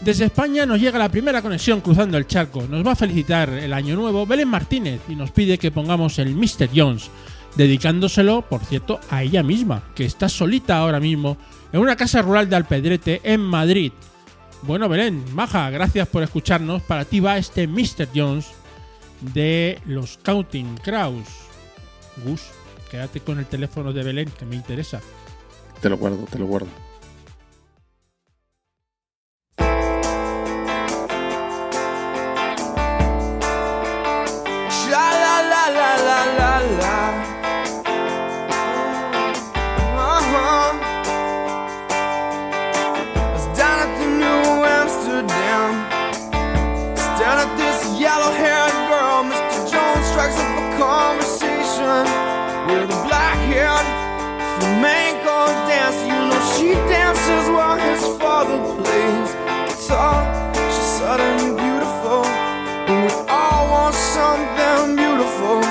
Desde 0.00 0.24
España 0.24 0.66
nos 0.66 0.80
llega 0.80 0.98
la 0.98 1.08
primera 1.08 1.40
conexión 1.40 1.80
cruzando 1.80 2.18
el 2.18 2.26
charco. 2.26 2.62
Nos 2.68 2.84
va 2.84 2.92
a 2.92 2.96
felicitar 2.96 3.48
el 3.50 3.72
año 3.72 3.94
nuevo 3.94 4.26
Belén 4.26 4.48
Martínez 4.48 5.00
y 5.08 5.14
nos 5.14 5.30
pide 5.30 5.58
que 5.58 5.70
pongamos 5.70 6.18
el 6.18 6.34
Mr. 6.34 6.68
Jones, 6.74 7.10
dedicándoselo, 7.54 8.42
por 8.42 8.64
cierto, 8.64 8.98
a 9.08 9.22
ella 9.22 9.44
misma, 9.44 9.84
que 9.94 10.04
está 10.04 10.28
solita 10.28 10.78
ahora 10.78 10.98
mismo 10.98 11.36
en 11.72 11.80
una 11.80 11.94
casa 11.94 12.22
rural 12.22 12.50
de 12.50 12.56
Alpedrete 12.56 13.20
en 13.22 13.40
Madrid. 13.40 13.92
Bueno, 14.62 14.88
Belén, 14.88 15.24
Maja, 15.34 15.70
gracias 15.70 16.06
por 16.08 16.22
escucharnos. 16.22 16.82
Para 16.82 17.04
ti 17.04 17.20
va 17.20 17.38
este 17.38 17.66
Mr. 17.66 18.08
Jones 18.14 18.46
de 19.20 19.80
los 19.86 20.18
Counting 20.18 20.76
Crows. 20.76 21.28
Gus, 22.24 22.42
quédate 22.90 23.20
con 23.20 23.38
el 23.38 23.46
teléfono 23.46 23.92
de 23.92 24.02
Belén, 24.02 24.30
que 24.38 24.44
me 24.44 24.56
interesa. 24.56 25.00
Te 25.80 25.88
lo 25.88 25.96
guardo, 25.96 26.26
te 26.30 26.38
lo 26.38 26.46
guardo. 26.46 26.68
Sha 34.68 35.10
la 35.22 35.42
la 35.42 35.70
la 35.70 35.96
la 35.98 36.60
la 36.78 36.99
yellow 48.10 48.32
haired 48.42 48.76
girl, 48.90 49.22
Mr. 49.30 49.60
Jones 49.70 50.04
strikes 50.10 50.38
up 50.44 50.54
a 50.62 50.66
conversation 50.82 52.02
with 52.66 52.90
a 52.90 52.98
black 53.06 53.38
haired 53.50 53.88
flamenco 54.56 55.38
dancer. 55.70 56.06
You 56.10 56.22
know, 56.30 56.42
she 56.54 56.68
dances 56.90 57.44
while 57.54 57.78
his 57.88 58.02
father 58.18 58.58
plays 58.82 59.30
guitar. 59.68 60.18
She's 60.74 60.90
suddenly 60.98 61.50
beautiful, 61.64 62.22
and 62.90 62.98
we 63.06 63.12
all 63.38 63.62
want 63.74 63.94
something 63.94 64.96
beautiful. 64.96 65.69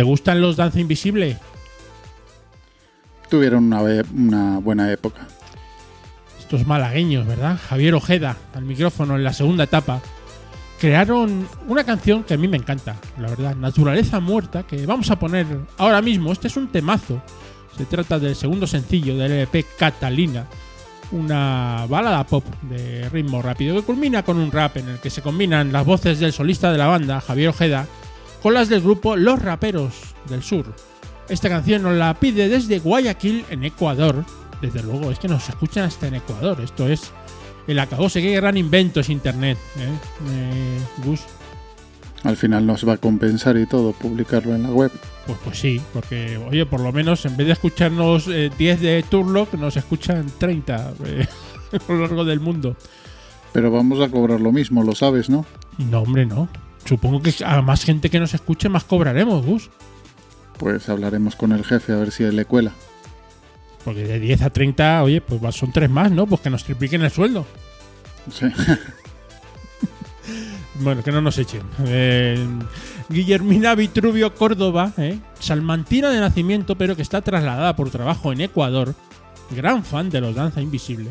¿Te 0.00 0.04
gustan 0.04 0.40
los 0.40 0.56
Danza 0.56 0.80
Invisible? 0.80 1.36
Tuvieron 3.28 3.70
una, 3.70 4.58
buena 4.58 4.90
época. 4.90 5.28
Estos 6.38 6.66
malagueños, 6.66 7.26
¿verdad? 7.26 7.58
Javier 7.68 7.92
Ojeda, 7.92 8.38
al 8.54 8.64
micrófono 8.64 9.16
en 9.16 9.24
la 9.24 9.34
segunda 9.34 9.64
etapa, 9.64 10.00
crearon 10.80 11.46
una 11.68 11.84
canción 11.84 12.24
que 12.24 12.32
a 12.32 12.38
mí 12.38 12.48
me 12.48 12.56
encanta, 12.56 12.96
la 13.18 13.28
verdad, 13.28 13.54
Naturaleza 13.56 14.20
Muerta, 14.20 14.62
que 14.62 14.86
vamos 14.86 15.10
a 15.10 15.18
poner 15.18 15.46
ahora 15.76 16.00
mismo. 16.00 16.32
Este 16.32 16.48
es 16.48 16.56
un 16.56 16.68
temazo. 16.68 17.20
Se 17.76 17.84
trata 17.84 18.18
del 18.18 18.34
segundo 18.34 18.66
sencillo 18.66 19.18
del 19.18 19.32
LP 19.32 19.66
Catalina, 19.78 20.46
una 21.12 21.84
balada 21.90 22.24
pop 22.24 22.46
de 22.62 23.06
ritmo 23.10 23.42
rápido 23.42 23.76
que 23.76 23.82
culmina 23.82 24.22
con 24.22 24.38
un 24.38 24.50
rap 24.50 24.78
en 24.78 24.88
el 24.88 24.98
que 24.98 25.10
se 25.10 25.20
combinan 25.20 25.74
las 25.74 25.84
voces 25.84 26.20
del 26.20 26.32
solista 26.32 26.72
de 26.72 26.78
la 26.78 26.86
banda, 26.86 27.20
Javier 27.20 27.50
Ojeda, 27.50 27.86
con 28.42 28.54
las 28.54 28.68
del 28.68 28.80
grupo 28.80 29.16
Los 29.16 29.40
Raperos 29.40 30.14
del 30.28 30.42
Sur. 30.42 30.74
Esta 31.28 31.48
canción 31.48 31.82
nos 31.82 31.94
la 31.94 32.14
pide 32.14 32.48
desde 32.48 32.80
Guayaquil, 32.80 33.44
en 33.50 33.64
Ecuador. 33.64 34.24
Desde 34.60 34.82
luego, 34.82 35.10
es 35.10 35.18
que 35.18 35.28
nos 35.28 35.48
escuchan 35.48 35.84
hasta 35.84 36.08
en 36.08 36.16
Ecuador. 36.16 36.60
Esto 36.60 36.88
es 36.88 37.12
el 37.66 37.78
acabose. 37.78 38.20
Qué 38.20 38.34
gran 38.34 38.56
invento 38.56 39.00
es 39.00 39.08
Internet, 39.08 39.56
¿eh? 39.78 39.88
Eh, 40.30 40.78
Gus. 41.04 41.20
Al 42.24 42.36
final 42.36 42.66
nos 42.66 42.86
va 42.86 42.94
a 42.94 42.96
compensar 42.98 43.56
y 43.56 43.66
todo 43.66 43.92
publicarlo 43.92 44.54
en 44.54 44.64
la 44.64 44.70
web. 44.70 44.90
Pues, 45.26 45.38
pues 45.44 45.58
sí, 45.58 45.80
porque, 45.92 46.36
oye, 46.36 46.66
por 46.66 46.80
lo 46.80 46.92
menos 46.92 47.24
en 47.24 47.36
vez 47.36 47.46
de 47.46 47.52
escucharnos 47.52 48.26
eh, 48.28 48.50
10 48.58 48.80
de 48.80 49.04
Turlock, 49.08 49.54
nos 49.54 49.76
escuchan 49.76 50.26
30 50.38 50.94
eh, 51.04 51.26
a 51.88 51.92
lo 51.92 52.00
largo 52.00 52.24
del 52.24 52.40
mundo. 52.40 52.76
Pero 53.52 53.70
vamos 53.70 54.00
a 54.00 54.10
cobrar 54.10 54.40
lo 54.40 54.52
mismo, 54.52 54.82
lo 54.82 54.94
sabes, 54.94 55.30
¿no? 55.30 55.46
No, 55.78 56.00
hombre, 56.00 56.26
no. 56.26 56.48
Supongo 56.84 57.22
que 57.22 57.34
a 57.44 57.62
más 57.62 57.84
gente 57.84 58.10
que 58.10 58.20
nos 58.20 58.34
escuche, 58.34 58.68
más 58.68 58.84
cobraremos, 58.84 59.44
Gus. 59.44 59.70
Pues 60.58 60.88
hablaremos 60.88 61.36
con 61.36 61.52
el 61.52 61.64
jefe 61.64 61.92
a 61.92 61.96
ver 61.96 62.10
si 62.10 62.24
le 62.24 62.44
cuela. 62.44 62.72
Porque 63.84 64.04
de 64.04 64.20
10 64.20 64.42
a 64.42 64.50
30, 64.50 65.02
oye, 65.02 65.20
pues 65.20 65.54
son 65.54 65.72
tres 65.72 65.88
más, 65.88 66.10
¿no? 66.10 66.26
Pues 66.26 66.40
que 66.40 66.50
nos 66.50 66.64
tripliquen 66.64 67.02
el 67.02 67.10
sueldo. 67.10 67.46
Sí. 68.30 68.46
Bueno, 70.80 71.02
que 71.02 71.12
no 71.12 71.20
nos 71.20 71.36
echen. 71.36 71.62
Eh, 71.84 72.42
Guillermina 73.10 73.74
Vitruvio 73.74 74.34
Córdoba, 74.34 74.92
¿eh? 74.96 75.18
salmantina 75.38 76.08
de 76.08 76.20
nacimiento, 76.20 76.76
pero 76.76 76.96
que 76.96 77.02
está 77.02 77.20
trasladada 77.20 77.76
por 77.76 77.90
trabajo 77.90 78.32
en 78.32 78.40
Ecuador, 78.40 78.94
gran 79.50 79.84
fan 79.84 80.08
de 80.08 80.22
los 80.22 80.34
Danza 80.34 80.62
Invisible, 80.62 81.10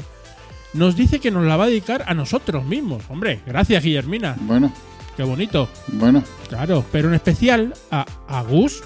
nos 0.74 0.96
dice 0.96 1.20
que 1.20 1.30
nos 1.30 1.46
la 1.46 1.56
va 1.56 1.66
a 1.66 1.68
dedicar 1.68 2.04
a 2.08 2.16
nosotros 2.16 2.66
mismos. 2.66 3.04
Hombre, 3.10 3.42
gracias 3.46 3.84
Guillermina, 3.84 4.36
Bueno, 4.42 4.74
qué 5.16 5.24
bonito. 5.24 5.70
bueno, 5.94 6.24
Claro, 6.48 6.84
pero 6.92 7.10
en 7.10 7.16
especial 7.16 7.74
a, 7.92 8.06
a 8.28 8.42
Gus. 8.44 8.82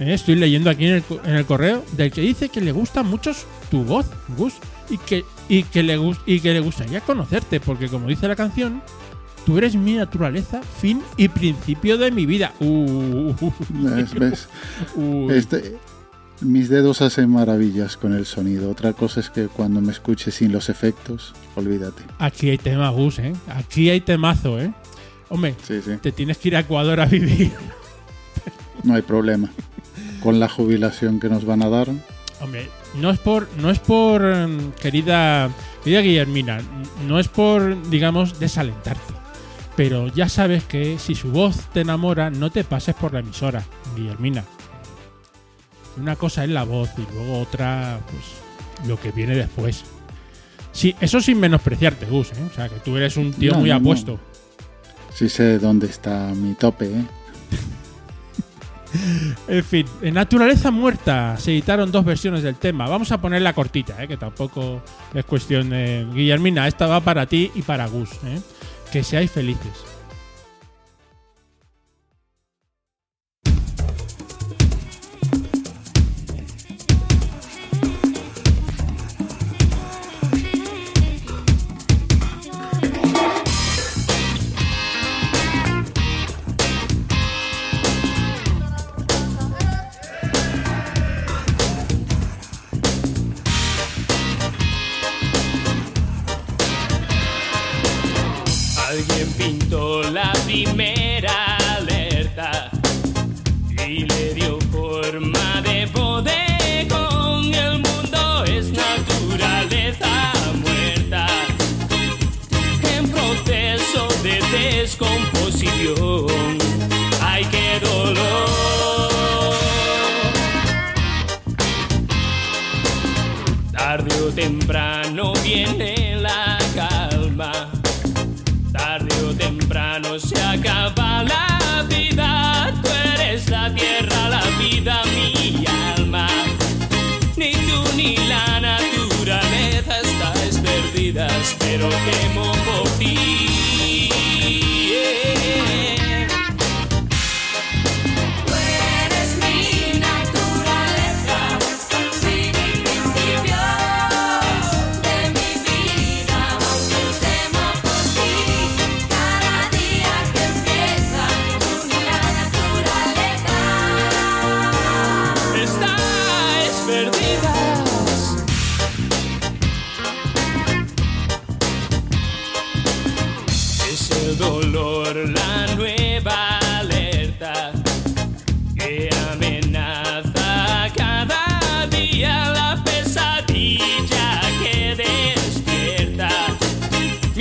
¿eh? 0.00 0.14
Estoy 0.14 0.36
leyendo 0.36 0.70
aquí 0.70 0.86
en 0.86 0.94
el, 0.94 1.04
en 1.24 1.34
el 1.34 1.44
correo 1.44 1.84
del 1.92 2.10
que 2.10 2.20
dice 2.20 2.48
que 2.48 2.60
le 2.60 2.72
gusta 2.72 3.02
mucho 3.02 3.32
tu 3.70 3.84
voz, 3.84 4.06
Gus, 4.36 4.54
y 4.90 4.98
que, 4.98 5.24
y, 5.48 5.62
que 5.64 5.82
le, 5.82 5.98
y 6.26 6.40
que 6.40 6.52
le 6.52 6.60
gustaría 6.60 7.00
conocerte, 7.00 7.60
porque 7.60 7.88
como 7.88 8.08
dice 8.08 8.28
la 8.28 8.36
canción, 8.36 8.82
tú 9.46 9.58
eres 9.58 9.74
mi 9.76 9.94
naturaleza, 9.94 10.62
fin 10.62 11.02
y 11.16 11.28
principio 11.28 11.98
de 11.98 12.10
mi 12.10 12.26
vida. 12.26 12.52
Uh, 12.60 13.32
ves, 13.70 14.14
ves. 14.14 14.48
uh, 14.96 15.30
Este, 15.30 15.76
mis 16.40 16.68
dedos 16.68 17.02
hacen 17.02 17.30
maravillas 17.30 17.96
con 17.96 18.14
el 18.14 18.26
sonido. 18.26 18.70
Otra 18.70 18.92
cosa 18.92 19.20
es 19.20 19.30
que 19.30 19.46
cuando 19.46 19.80
me 19.80 19.92
escuches 19.92 20.34
sin 20.34 20.52
los 20.52 20.68
efectos, 20.68 21.34
olvídate. 21.54 22.02
Aquí 22.18 22.50
hay 22.50 22.58
tema, 22.58 22.88
Gus, 22.90 23.18
¿eh? 23.18 23.32
Aquí 23.48 23.90
hay 23.90 24.00
temazo, 24.00 24.58
¿eh? 24.60 24.72
Hombre, 25.28 25.54
Sí, 25.66 25.80
sí, 25.82 25.96
te 26.00 26.12
tienes 26.12 26.38
que 26.38 26.48
ir 26.48 26.56
a 26.56 26.60
Ecuador 26.60 27.00
a 27.00 27.06
vivir. 27.06 27.52
no 28.82 28.94
hay 28.94 29.02
problema. 29.02 29.50
Con 30.22 30.40
la 30.40 30.48
jubilación 30.48 31.20
que 31.20 31.28
nos 31.28 31.44
van 31.44 31.62
a 31.62 31.68
dar, 31.68 31.88
Hombre, 32.40 32.68
no 32.96 33.10
es 33.10 33.18
por, 33.18 33.48
no 33.58 33.70
es 33.70 33.78
por 33.78 34.24
em, 34.24 34.72
querida, 34.72 35.50
querida 35.82 36.00
Guillermina, 36.00 36.60
no 37.06 37.18
es 37.18 37.28
por, 37.28 37.88
digamos, 37.88 38.38
desalentarte. 38.38 39.14
Pero 39.76 40.08
ya 40.08 40.28
sabes 40.28 40.64
que 40.64 40.98
si 40.98 41.14
su 41.14 41.30
voz 41.30 41.56
te 41.72 41.80
enamora, 41.80 42.30
no 42.30 42.50
te 42.50 42.64
pases 42.64 42.94
por 42.94 43.12
la 43.12 43.20
emisora, 43.20 43.64
Guillermina. 43.96 44.44
Una 45.96 46.16
cosa 46.16 46.44
es 46.44 46.50
la 46.50 46.64
voz 46.64 46.90
y 46.98 47.06
luego 47.14 47.40
otra, 47.40 48.00
pues, 48.10 48.88
lo 48.88 49.00
que 49.00 49.10
viene 49.12 49.34
después. 49.36 49.84
Sí, 50.72 50.94
eso 51.00 51.20
sin 51.20 51.38
menospreciarte, 51.38 52.06
Gus, 52.06 52.32
¿eh? 52.32 52.42
O 52.50 52.54
sea, 52.54 52.68
que 52.68 52.76
tú 52.80 52.96
eres 52.96 53.16
un 53.16 53.32
tío 53.32 53.52
No, 53.52 53.60
muy 53.60 53.70
no, 53.70 53.78
no. 53.80 54.18
Sí 55.14 55.28
sé 55.28 55.58
dónde 55.58 55.86
está 55.86 56.32
mi 56.34 56.54
tope, 56.54 56.86
¿eh? 56.86 57.04
En 59.48 59.64
fin, 59.64 59.86
en 60.02 60.14
Naturaleza 60.14 60.70
Muerta 60.70 61.36
se 61.36 61.50
editaron 61.50 61.90
dos 61.90 62.04
versiones 62.04 62.42
del 62.42 62.54
tema. 62.54 62.88
Vamos 62.88 63.10
a 63.12 63.20
ponerla 63.20 63.52
cortita, 63.52 64.00
¿eh? 64.02 64.08
que 64.08 64.16
tampoco 64.16 64.82
es 65.12 65.24
cuestión 65.24 65.70
de... 65.70 66.06
Guillermina, 66.14 66.68
esta 66.68 66.86
va 66.86 67.00
para 67.00 67.26
ti 67.26 67.50
y 67.54 67.62
para 67.62 67.86
Gus. 67.88 68.10
¿eh? 68.24 68.40
Que 68.92 69.02
seáis 69.02 69.30
felices. 69.30 69.93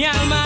alma 0.05 0.42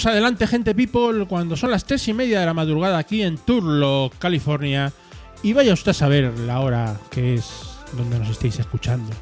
Seguimos 0.00 0.14
adelante, 0.14 0.46
gente 0.46 0.74
people, 0.74 1.26
cuando 1.26 1.58
son 1.58 1.72
las 1.72 1.84
3 1.84 2.08
y 2.08 2.14
media 2.14 2.40
de 2.40 2.46
la 2.46 2.54
madrugada 2.54 2.96
aquí 2.96 3.20
en 3.20 3.36
Turlo, 3.36 4.10
California. 4.18 4.94
Y 5.42 5.52
vaya 5.52 5.74
usted 5.74 5.90
a 5.90 5.92
saber 5.92 6.38
la 6.38 6.60
hora 6.60 6.98
que 7.10 7.34
es 7.34 7.50
donde 7.98 8.18
nos 8.18 8.30
estéis 8.30 8.58
escuchando. 8.58 9.12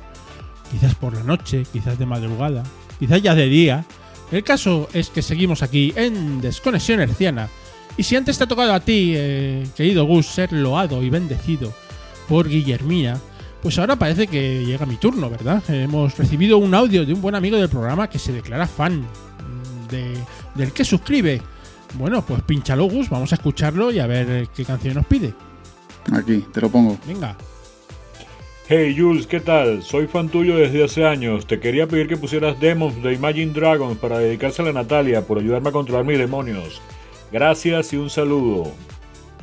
Quizás 0.71 0.95
por 0.95 1.15
la 1.15 1.25
noche, 1.25 1.65
quizás 1.73 1.99
de 1.99 2.07
madrugada, 2.07 2.63
quizás 3.01 3.21
ya 3.21 3.35
de 3.35 3.49
día. 3.49 3.85
El 4.31 4.45
caso 4.45 4.89
es 4.93 5.11
que 5.11 5.21
seguimos 5.21 5.65
aquí 5.65 5.93
en 5.97 6.41
Desconexión 6.41 7.01
Herciana. 7.01 7.49
Y 7.97 8.05
si 8.05 8.15
antes 8.15 8.39
te 8.39 8.45
ha 8.45 8.47
tocado 8.47 8.73
a 8.73 8.79
ti, 8.79 9.15
eh, 9.17 9.67
querido 9.75 10.05
Gus, 10.05 10.27
ser 10.27 10.53
loado 10.53 11.03
y 11.03 11.11
bendecido 11.11 11.75
por 12.29 12.49
Guillermina, 12.49 13.19
pues 13.61 13.77
ahora 13.81 13.97
parece 13.97 14.29
que 14.29 14.65
llega 14.65 14.87
mi 14.87 14.97
turno, 14.97 15.29
¿verdad? 15.29 15.61
Hemos 15.71 16.17
recibido 16.17 16.59
un 16.59 16.73
audio 16.73 17.05
de 17.05 17.15
un 17.15 17.21
buen 17.21 17.35
amigo 17.35 17.57
del 17.57 17.69
programa 17.69 18.09
que 18.09 18.21
se 18.21 18.33
declara 18.33 18.69
fan 18.69 19.05
de 19.89 20.15
del 20.59 20.73
que 20.73 20.85
suscribe. 20.85 21.41
Bueno, 21.95 22.21
pues 22.21 22.43
pincha 22.43 22.77
Logus, 22.77 23.09
vamos 23.09 23.33
a 23.33 23.37
escucharlo 23.37 23.91
y 23.91 23.99
a 23.99 24.07
ver 24.07 24.49
qué 24.55 24.65
canción 24.65 24.95
nos 24.95 25.07
pide. 25.07 25.33
Aquí, 26.13 26.45
te 26.53 26.61
lo 26.61 26.69
pongo. 26.69 26.99
Venga. 27.07 27.37
Hey 28.69 28.95
Jules, 28.99 29.27
¿qué 29.27 29.41
tal? 29.41 29.83
Soy 29.83 30.07
fan 30.07 30.29
tuyo 30.29 30.57
desde 30.57 30.85
hace 30.85 31.07
años. 31.07 31.47
Te 31.47 31.59
quería 31.59 31.87
pedir 31.87 32.07
que 32.07 32.19
pusieras 32.19 32.61
Demons 32.61 33.03
de 33.03 33.15
Imagine 33.15 33.55
Dragons 33.55 33.97
para 33.97 34.19
dedicársela 34.19 34.69
a 34.69 34.73
Natalia 34.75 35.23
por 35.23 35.39
ayudarme 35.39 35.71
a 35.71 35.73
controlar 35.73 36.05
mis 36.05 36.19
demonios. 36.19 36.83
Gracias 37.33 37.95
y 37.95 37.97
un 37.97 38.11
saludo. 38.11 38.71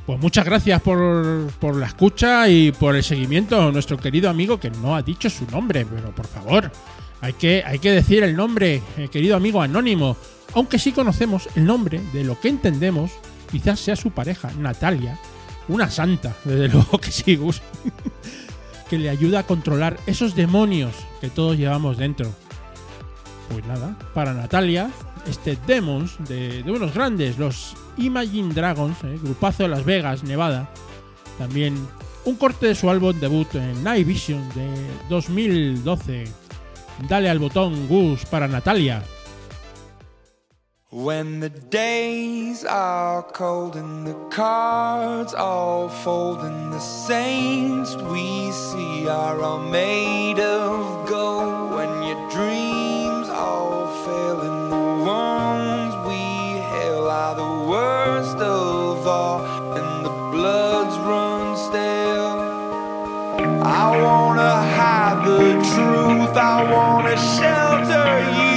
Pues 0.05 0.19
muchas 0.19 0.45
gracias 0.45 0.79
por, 0.83 1.51
por 1.53 1.75
la 1.75 1.87
escucha 1.87 2.47
y 2.47 2.71
por 2.71 2.95
el 2.95 3.03
seguimiento, 3.03 3.71
nuestro 3.71 3.97
querido 3.97 4.29
amigo 4.29 4.59
que 4.59 4.69
no 4.69 4.95
ha 4.95 5.01
dicho 5.01 5.31
su 5.31 5.47
nombre, 5.47 5.83
pero 5.83 6.11
por 6.11 6.27
favor, 6.27 6.71
hay 7.21 7.33
que, 7.33 7.63
hay 7.65 7.79
que 7.79 7.91
decir 7.91 8.23
el 8.23 8.35
nombre, 8.35 8.81
eh, 8.97 9.07
querido 9.09 9.35
amigo 9.35 9.61
anónimo. 9.61 10.17
Aunque 10.53 10.79
sí 10.79 10.91
conocemos 10.91 11.49
el 11.55 11.65
nombre 11.65 12.01
de 12.13 12.23
lo 12.23 12.39
que 12.39 12.49
entendemos, 12.49 13.11
quizás 13.51 13.79
sea 13.79 13.95
su 13.95 14.11
pareja, 14.11 14.51
Natalia, 14.59 15.19
una 15.67 15.89
santa, 15.89 16.35
desde 16.43 16.69
luego 16.69 16.99
que 16.99 17.11
sí, 17.11 17.35
Gus, 17.35 17.61
que 18.89 18.97
le 18.97 19.09
ayuda 19.09 19.39
a 19.39 19.47
controlar 19.47 19.97
esos 20.05 20.35
demonios 20.35 20.93
que 21.21 21.29
todos 21.29 21.57
llevamos 21.57 21.97
dentro. 21.97 22.33
Pues 23.49 23.65
nada, 23.65 23.97
para 24.13 24.33
Natalia, 24.33 24.89
este 25.27 25.57
Demons 25.67 26.17
de, 26.27 26.63
unos 26.67 26.93
grandes, 26.93 27.37
los 27.37 27.75
Imagine 27.97 28.53
Dragons, 28.53 28.97
eh, 29.03 29.19
grupazo 29.21 29.63
de 29.63 29.69
Las 29.69 29.85
Vegas, 29.85 30.23
Nevada. 30.23 30.69
También 31.37 31.75
un 32.25 32.35
corte 32.35 32.67
de 32.67 32.75
su 32.75 32.89
álbum 32.89 33.17
debut 33.19 33.53
en 33.55 33.83
Night 33.83 34.05
Vision 34.05 34.47
de 34.55 34.67
2012. 35.09 36.44
Dale 36.99 37.29
al 37.29 37.39
botón 37.39 37.87
Gus 37.87 38.25
para 38.25 38.47
Natalia. 38.47 39.03
When 40.91 41.41
the 41.41 41.49
days 41.49 42.63
are 42.63 43.21
cold 43.33 43.75
and 43.75 44.07
the 44.07 44.15
cards 44.29 45.33
all 45.33 45.89
fold 45.89 46.39
and 46.39 46.71
the 46.71 46.79
saints 46.79 47.97
we 47.97 48.49
see 48.51 49.05
are 49.09 49.41
all 49.41 49.59
made 49.59 50.39
of 50.39 51.05
gold 51.09 51.75
when 51.75 52.03
your 52.03 52.29
dreams 52.29 53.27
all 53.27 53.87
fail 54.05 54.39
and 54.39 54.71
the 54.71 55.03
ones 55.03 55.93
we 56.07 56.23
hail 56.71 57.09
are 57.09 57.35
the 57.35 57.69
worst 57.69 58.37
of 58.37 59.05
all 59.05 59.54
I 63.77 63.91
wanna 64.01 64.53
hide 64.77 65.19
the 65.27 65.51
truth, 65.71 66.37
I 66.37 66.63
wanna 66.71 67.17
shelter 67.17 68.09
you, 68.37 68.54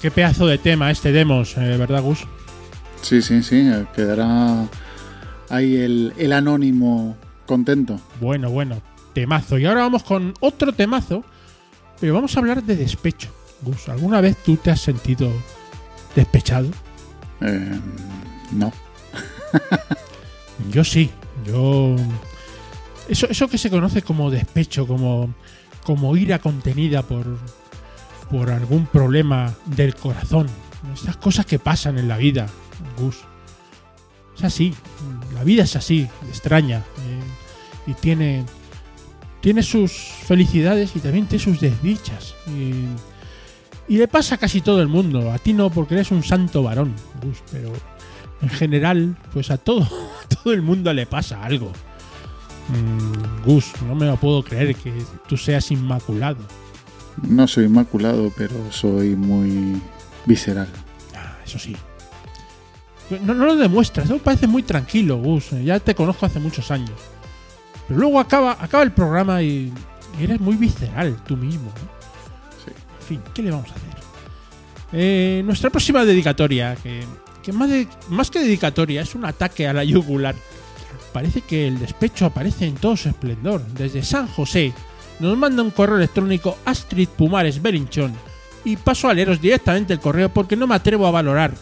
Qué 0.00 0.10
pedazo 0.10 0.46
de 0.46 0.58
tema 0.58 0.90
este 0.90 1.12
Demos, 1.12 1.56
eh, 1.56 1.76
¿verdad, 1.76 2.02
Gus? 2.02 2.26
Sí, 3.02 3.20
sí, 3.22 3.42
sí. 3.42 3.56
eh, 3.70 3.84
Quedará 3.94 4.66
ahí 5.50 5.76
el, 5.76 6.14
el 6.16 6.32
anónimo 6.32 7.16
contento. 7.46 8.00
Bueno, 8.20 8.50
bueno, 8.50 8.80
temazo. 9.12 9.58
Y 9.58 9.66
ahora 9.66 9.80
vamos 9.82 10.02
con 10.02 10.32
otro 10.40 10.72
temazo, 10.72 11.22
pero 12.00 12.14
vamos 12.14 12.34
a 12.36 12.40
hablar 12.40 12.62
de 12.62 12.76
despecho. 12.76 13.28
Gus, 13.62 13.88
¿alguna 13.90 14.20
vez 14.22 14.36
tú 14.42 14.56
te 14.56 14.70
has 14.70 14.80
sentido 14.80 15.30
despechado? 16.16 16.70
Eh, 17.42 17.78
no. 18.52 18.72
Yo 20.70 20.84
sí, 20.84 21.10
yo... 21.46 21.96
Eso, 23.08 23.26
eso 23.30 23.48
que 23.48 23.56
se 23.58 23.70
conoce 23.70 24.02
como 24.02 24.30
despecho, 24.30 24.86
como, 24.86 25.34
como 25.82 26.14
ira 26.18 26.38
contenida 26.38 27.02
por, 27.02 27.24
por 28.30 28.50
algún 28.50 28.86
problema 28.86 29.54
del 29.66 29.94
corazón. 29.94 30.46
Estas 30.94 31.16
cosas 31.16 31.46
que 31.46 31.58
pasan 31.58 31.98
en 31.98 32.08
la 32.08 32.16
vida, 32.16 32.46
Gus. 32.98 33.18
Es 34.36 34.44
así, 34.44 34.74
la 35.34 35.44
vida 35.44 35.64
es 35.64 35.76
así, 35.76 36.08
extraña. 36.28 36.78
eh, 36.78 37.20
y 37.86 37.94
tiene, 37.94 38.44
tiene 39.40 39.62
sus 39.62 39.92
felicidades 39.92 40.94
y 40.94 41.00
también 41.00 41.26
tiene 41.26 41.44
sus 41.44 41.60
desdichas. 41.60 42.34
Y, 42.46 42.86
le 43.88 44.06
pasa 44.06 44.36
a 44.36 44.38
casi 44.38 44.60
todo 44.60 44.80
el 44.80 44.88
mundo. 44.88 45.32
A 45.32 45.38
ti 45.38 45.52
no, 45.52 45.70
porque 45.70 45.94
eres 45.94 46.12
un 46.12 46.22
santo 46.22 46.62
varón, 46.62 46.94
Gus, 47.22 47.42
pero 47.50 47.72
en 48.40 48.48
general, 48.48 49.16
pues 49.32 49.50
a 49.50 49.58
todo, 49.58 49.88
todo 50.42 50.52
el 50.52 50.62
mundo 50.62 50.92
le 50.92 51.06
pasa 51.06 51.42
algo. 51.42 51.72
Mm, 52.68 53.44
Gus, 53.44 53.72
no 53.86 53.96
me 53.96 54.06
lo 54.06 54.16
puedo 54.16 54.44
creer 54.44 54.76
que 54.76 54.92
tú 55.28 55.36
seas 55.36 55.70
inmaculado. 55.72 56.38
No 57.22 57.46
soy 57.46 57.64
inmaculado, 57.64 58.32
pero 58.36 58.54
soy 58.72 59.14
muy 59.16 59.80
visceral. 60.26 60.68
Ah, 61.16 61.36
eso 61.44 61.58
sí. 61.58 61.76
No, 63.22 63.34
no 63.34 63.44
lo 63.46 63.56
demuestras, 63.56 64.06
eso 64.06 64.18
parece 64.18 64.46
muy 64.46 64.62
tranquilo, 64.62 65.16
Gus. 65.18 65.50
Ya 65.64 65.80
te 65.80 65.94
conozco 65.94 66.26
hace 66.26 66.38
muchos 66.38 66.70
años. 66.70 66.92
Pero 67.88 68.00
luego 68.00 68.20
acaba, 68.20 68.56
acaba 68.60 68.84
el 68.84 68.92
programa 68.92 69.42
y 69.42 69.72
eres 70.20 70.40
muy 70.40 70.56
visceral 70.56 71.16
tú 71.26 71.36
mismo. 71.36 71.66
¿no? 71.82 72.00
fin, 73.06 73.20
¿qué 73.34 73.42
le 73.42 73.50
vamos 73.50 73.68
a 73.70 73.74
hacer? 73.74 73.90
Eh, 74.92 75.42
nuestra 75.44 75.70
próxima 75.70 76.04
dedicatoria, 76.04 76.76
que, 76.76 77.00
que 77.42 77.52
más, 77.52 77.68
de- 77.68 77.88
más 78.08 78.30
que 78.30 78.38
dedicatoria, 78.38 79.02
es 79.02 79.16
un 79.16 79.24
ataque 79.24 79.66
a 79.66 79.72
la 79.72 79.82
yugular. 79.82 80.36
Parece 81.12 81.40
que 81.40 81.66
el 81.66 81.80
despecho 81.80 82.26
aparece 82.26 82.66
en 82.66 82.74
todo 82.76 82.96
su 82.96 83.08
esplendor. 83.08 83.66
Desde 83.66 84.04
San 84.04 84.28
José 84.28 84.72
nos 85.20 85.36
manda 85.36 85.62
un 85.62 85.70
correo 85.70 85.96
electrónico 85.96 86.58
Astrid 86.64 87.08
Pumares 87.08 87.62
Belinchón 87.62 88.12
y 88.64 88.76
paso 88.76 89.08
a 89.08 89.14
leeros 89.14 89.40
directamente 89.40 89.92
el 89.92 90.00
correo 90.00 90.28
porque 90.30 90.56
no 90.56 90.66
me 90.66 90.74
atrevo 90.74 91.06
a 91.06 91.10
valorar 91.10 91.52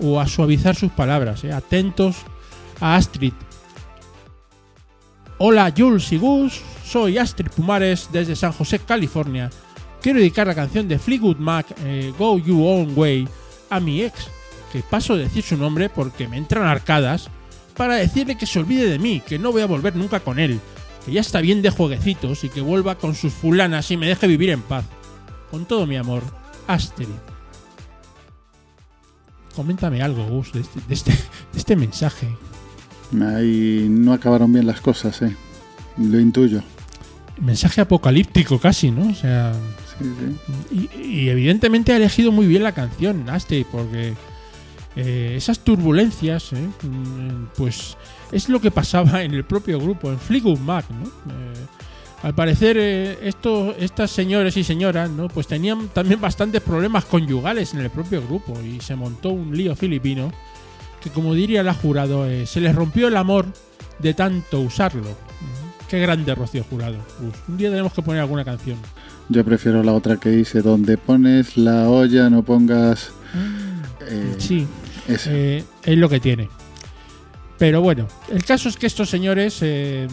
o 0.00 0.20
a 0.20 0.26
suavizar 0.26 0.76
sus 0.76 0.92
palabras. 0.92 1.42
eh. 1.44 1.52
Atentos 1.52 2.16
a 2.80 2.96
Astrid. 2.96 3.32
Hola 5.38 5.72
Jules 5.76 6.12
y 6.12 6.18
Gus, 6.18 6.60
soy 6.84 7.18
Astrid 7.18 7.50
Pumares 7.50 8.08
desde 8.12 8.36
San 8.36 8.52
José, 8.52 8.78
California. 8.78 9.50
Quiero 10.00 10.18
dedicar 10.18 10.46
la 10.46 10.54
canción 10.54 10.86
de 10.86 10.98
Fleetwood 10.98 11.36
Mac, 11.36 11.66
eh, 11.84 12.12
Go 12.18 12.38
You 12.38 12.64
Own 12.64 12.92
Way, 12.94 13.28
a 13.70 13.80
mi 13.80 14.02
ex, 14.02 14.28
que 14.72 14.82
paso 14.82 15.14
a 15.14 15.16
decir 15.16 15.42
su 15.42 15.56
nombre 15.56 15.88
porque 15.88 16.28
me 16.28 16.36
entran 16.36 16.66
arcadas, 16.66 17.28
para 17.76 17.96
decirle 17.96 18.38
que 18.38 18.46
se 18.46 18.58
olvide 18.58 18.88
de 18.88 18.98
mí, 18.98 19.20
que 19.20 19.38
no 19.38 19.52
voy 19.52 19.62
a 19.62 19.66
volver 19.66 19.96
nunca 19.96 20.20
con 20.20 20.38
él, 20.38 20.60
que 21.06 21.12
ya 21.12 21.20
está 21.20 21.40
bien 21.40 21.62
de 21.62 21.70
jueguecitos 21.70 22.44
y 22.44 22.48
que 22.50 22.60
vuelva 22.60 22.96
con 22.98 23.14
sus 23.14 23.32
fulanas 23.32 23.90
y 23.92 23.96
me 23.96 24.08
deje 24.08 24.26
vivir 24.26 24.50
en 24.50 24.60
paz. 24.60 24.84
Con 25.50 25.64
todo 25.64 25.86
mi 25.86 25.96
amor, 25.96 26.22
Astrid. 26.66 27.06
Coméntame 29.54 30.02
algo, 30.02 30.24
Gus, 30.26 30.52
de 30.52 30.60
este, 30.60 30.80
de 30.86 30.94
este, 30.94 31.12
de 31.12 31.58
este 31.58 31.76
mensaje. 31.76 32.28
Ahí 33.22 33.86
no 33.88 34.12
acabaron 34.12 34.52
bien 34.52 34.66
las 34.66 34.80
cosas, 34.80 35.22
¿eh? 35.22 35.34
Lo 35.96 36.20
intuyo. 36.20 36.60
Mensaje 37.40 37.80
apocalíptico 37.80 38.58
casi, 38.58 38.90
¿no? 38.90 39.08
O 39.10 39.14
sea, 39.14 39.52
Sí, 39.98 40.04
sí. 40.70 40.88
y, 41.00 41.02
y 41.24 41.28
evidentemente 41.30 41.92
ha 41.92 41.96
elegido 41.96 42.30
muy 42.32 42.46
bien 42.46 42.62
la 42.62 42.72
canción, 42.72 43.30
Astrid, 43.30 43.64
porque 43.72 44.12
eh, 44.94 45.34
esas 45.36 45.60
turbulencias, 45.60 46.52
¿eh? 46.52 46.68
Mm, 46.82 47.46
pues 47.56 47.96
es 48.32 48.48
lo 48.48 48.60
que 48.60 48.70
pasaba 48.70 49.22
en 49.24 49.34
el 49.34 49.44
propio 49.44 49.78
grupo, 49.80 50.10
en 50.10 50.18
Fleetwood 50.18 50.58
Mac, 50.58 50.84
¿no? 50.90 51.06
Eh, 51.06 51.66
al 52.22 52.34
parecer, 52.34 52.76
eh, 52.78 53.18
esto, 53.22 53.74
estas 53.78 54.10
señores 54.10 54.56
y 54.56 54.64
señoras, 54.64 55.10
¿no? 55.10 55.28
Pues 55.28 55.46
tenían 55.46 55.88
también 55.88 56.20
bastantes 56.20 56.62
problemas 56.62 57.04
conyugales 57.04 57.74
en 57.74 57.80
el 57.80 57.90
propio 57.90 58.22
grupo 58.22 58.58
y 58.62 58.80
se 58.80 58.96
montó 58.96 59.30
un 59.30 59.56
lío 59.56 59.76
filipino 59.76 60.32
que, 61.00 61.10
como 61.10 61.34
diría 61.34 61.62
la 61.62 61.74
jurado, 61.74 62.26
eh, 62.26 62.46
se 62.46 62.60
les 62.60 62.74
rompió 62.74 63.08
el 63.08 63.16
amor 63.16 63.46
de 63.98 64.14
tanto 64.14 64.60
usarlo. 64.60 65.08
Qué 65.88 66.00
grande 66.00 66.34
Rocío 66.34 66.64
Jurado. 66.64 66.96
Un 67.46 67.56
día 67.56 67.70
tenemos 67.70 67.92
que 67.92 68.02
poner 68.02 68.22
alguna 68.22 68.44
canción. 68.44 68.76
Yo 69.28 69.44
prefiero 69.44 69.84
la 69.84 69.92
otra 69.92 70.16
que 70.16 70.30
dice, 70.30 70.62
donde 70.62 70.98
pones 70.98 71.56
la 71.56 71.88
olla 71.88 72.28
no 72.28 72.42
pongas... 72.42 73.10
eh, 74.08 74.34
Sí, 74.38 74.66
es 75.06 75.96
lo 75.98 76.08
que 76.08 76.18
tiene. 76.18 76.48
Pero 77.58 77.80
bueno, 77.80 78.06
el 78.30 78.44
caso 78.44 78.68
es 78.68 78.76
que 78.76 78.86
estos 78.86 79.08
señores 79.08 79.58
eh, 79.62 80.06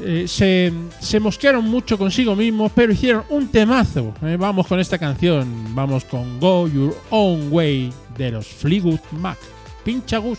eh, 0.00 0.28
se, 0.28 0.72
se 1.00 1.18
mosquearon 1.18 1.64
mucho 1.64 1.98
consigo 1.98 2.36
mismos, 2.36 2.70
pero 2.74 2.92
hicieron 2.92 3.24
un 3.30 3.48
temazo. 3.48 4.14
Eh, 4.22 4.36
vamos 4.38 4.66
con 4.66 4.78
esta 4.78 4.98
canción, 4.98 5.74
vamos 5.74 6.04
con 6.04 6.38
Go 6.38 6.68
Your 6.68 6.96
Own 7.10 7.48
Way 7.50 7.92
de 8.16 8.30
los 8.30 8.46
Fleetwood 8.46 9.00
Mac. 9.12 9.38
Pincha 9.84 10.18
Gus. 10.18 10.38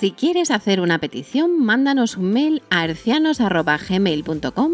Si 0.00 0.12
quieres 0.12 0.50
hacer 0.50 0.80
una 0.80 0.96
petición, 0.98 1.62
mándanos 1.62 2.16
un 2.16 2.32
mail 2.32 2.62
a 2.70 2.86
hercianos.gmail.com 2.86 4.72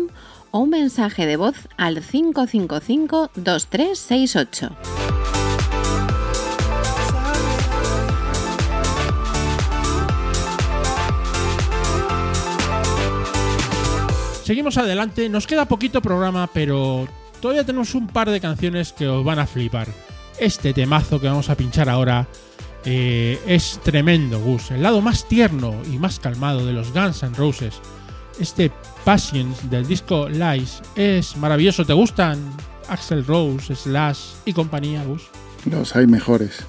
o 0.53 0.59
un 0.61 0.71
mensaje 0.71 1.27
de 1.27 1.37
voz 1.37 1.67
al 1.77 2.01
555 2.01 3.33
2368. 3.35 4.71
Seguimos 14.45 14.79
adelante, 14.79 15.29
nos 15.29 15.49
queda 15.49 15.65
poquito 15.65 16.01
programa, 16.01 16.49
pero 16.55 17.09
todavía 17.41 17.67
tenemos 17.67 17.97
un 17.97 18.07
par 18.07 18.31
de 18.31 18.41
canciones 18.41 18.93
que 18.93 19.09
os 19.09 19.25
van 19.25 19.41
a 19.41 19.49
flipar. 19.49 19.89
Este 20.39 20.73
temazo 20.73 21.21
que 21.21 21.27
vamos 21.27 21.51
a 21.51 21.57
pinchar 21.57 21.89
ahora 21.89 22.29
eh, 22.89 23.41
es 23.49 23.81
tremendo, 23.83 24.39
Gus. 24.39 24.71
El 24.71 24.85
lado 24.85 25.01
más 25.01 25.27
tierno 25.29 25.75
y 25.93 25.99
más 25.99 26.21
calmado 26.21 26.65
de 26.65 26.73
los 26.73 26.93
Guns 26.93 27.25
N' 27.25 27.35
Roses. 27.35 27.75
Este 28.39 28.71
Passions 29.05 29.69
del 29.69 29.89
disco 29.89 30.29
Lies 30.29 30.83
es 30.95 31.37
maravilloso. 31.37 31.85
¿Te 31.85 31.93
gustan 31.93 32.39
Axel 32.89 33.27
Rose, 33.27 33.75
Slash 33.75 34.21
y 34.45 34.53
compañía, 34.53 35.03
Gus? 35.03 35.25
Los 35.69 35.97
hay 35.97 36.07
mejores. 36.07 36.65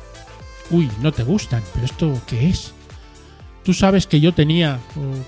Uy, 0.72 0.90
no 1.02 1.12
te 1.12 1.22
gustan, 1.22 1.62
pero 1.74 1.86
¿esto 1.86 2.20
qué 2.26 2.50
es? 2.50 2.74
Tú 3.64 3.74
sabes 3.74 4.08
que 4.08 4.20
yo 4.20 4.34
tenía, 4.34 4.80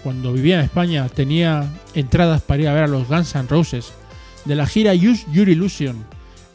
cuando 0.02 0.34
vivía 0.34 0.56
en 0.56 0.66
España, 0.66 1.08
tenía 1.08 1.70
entradas 1.94 2.42
para 2.42 2.62
ir 2.62 2.68
a 2.68 2.74
ver 2.74 2.84
a 2.86 2.88
los 2.88 3.08
Guns 3.08 3.36
N' 3.36 3.48
Roses 3.48 3.94
de 4.46 4.56
la 4.56 4.66
gira 4.66 4.94
Use 4.94 5.26
Your 5.32 5.50
Illusion 5.50 6.04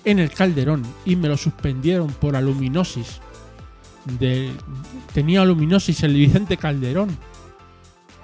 en 0.04 0.18
el 0.18 0.30
Calderón 0.30 0.82
y 1.04 1.14
me 1.14 1.28
lo 1.28 1.36
suspendieron 1.36 2.08
por 2.08 2.34
aluminosis. 2.34 3.20
De, 4.18 4.50
tenía 5.12 5.42
aluminosis 5.42 6.02
el 6.02 6.14
Vicente 6.14 6.56
Calderón 6.56 7.16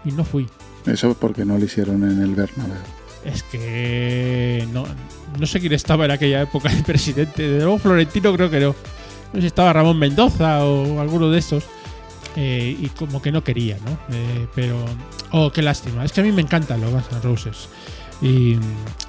y 0.04 0.12
no 0.12 0.24
fui. 0.24 0.46
Eso 0.86 1.14
porque 1.14 1.44
no 1.44 1.58
lo 1.58 1.64
hicieron 1.64 2.02
en 2.04 2.22
el 2.22 2.34
Bernabéu. 2.34 2.76
Es 3.24 3.42
que 3.42 4.66
no, 4.72 4.86
no 5.38 5.46
sé 5.46 5.60
quién 5.60 5.72
estaba 5.72 6.06
en 6.06 6.10
aquella 6.12 6.42
época 6.42 6.70
de 6.70 6.82
presidente. 6.82 7.48
De 7.48 7.58
nuevo 7.58 7.78
Florentino 7.78 8.34
creo 8.34 8.50
que 8.50 8.60
no. 8.60 8.68
No 8.68 9.34
sé 9.34 9.42
si 9.42 9.46
estaba 9.46 9.72
Ramón 9.72 9.98
Mendoza 9.98 10.64
o 10.64 11.00
alguno 11.00 11.30
de 11.30 11.38
esos. 11.38 11.64
Eh, 12.36 12.76
y 12.80 12.88
como 12.90 13.20
que 13.20 13.32
no 13.32 13.42
quería, 13.42 13.76
¿no? 13.84 13.92
Eh, 14.14 14.46
pero... 14.54 14.84
Oh, 15.32 15.50
qué 15.50 15.62
lástima. 15.62 16.04
Es 16.04 16.12
que 16.12 16.20
a 16.20 16.24
mí 16.24 16.32
me 16.32 16.42
encantan 16.42 16.80
los 16.80 16.90
Guns 16.90 17.06
N' 17.12 17.20
Roses. 17.22 17.68
Y, 18.22 18.56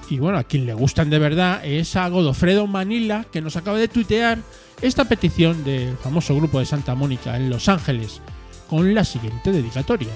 y 0.09 0.19
bueno, 0.19 0.37
a 0.37 0.43
quien 0.43 0.65
le 0.65 0.73
gustan 0.73 1.09
de 1.09 1.19
verdad 1.19 1.63
es 1.65 1.95
a 1.95 2.07
Godofredo 2.09 2.67
Manila, 2.67 3.25
que 3.31 3.41
nos 3.41 3.55
acaba 3.55 3.77
de 3.77 3.87
tuitear 3.87 4.39
esta 4.81 5.05
petición 5.05 5.63
del 5.63 5.95
famoso 5.97 6.35
grupo 6.35 6.59
de 6.59 6.65
Santa 6.65 6.95
Mónica 6.95 7.35
en 7.37 7.49
Los 7.49 7.69
Ángeles, 7.69 8.21
con 8.69 8.93
la 8.93 9.03
siguiente 9.05 9.51
dedicatoria. 9.51 10.11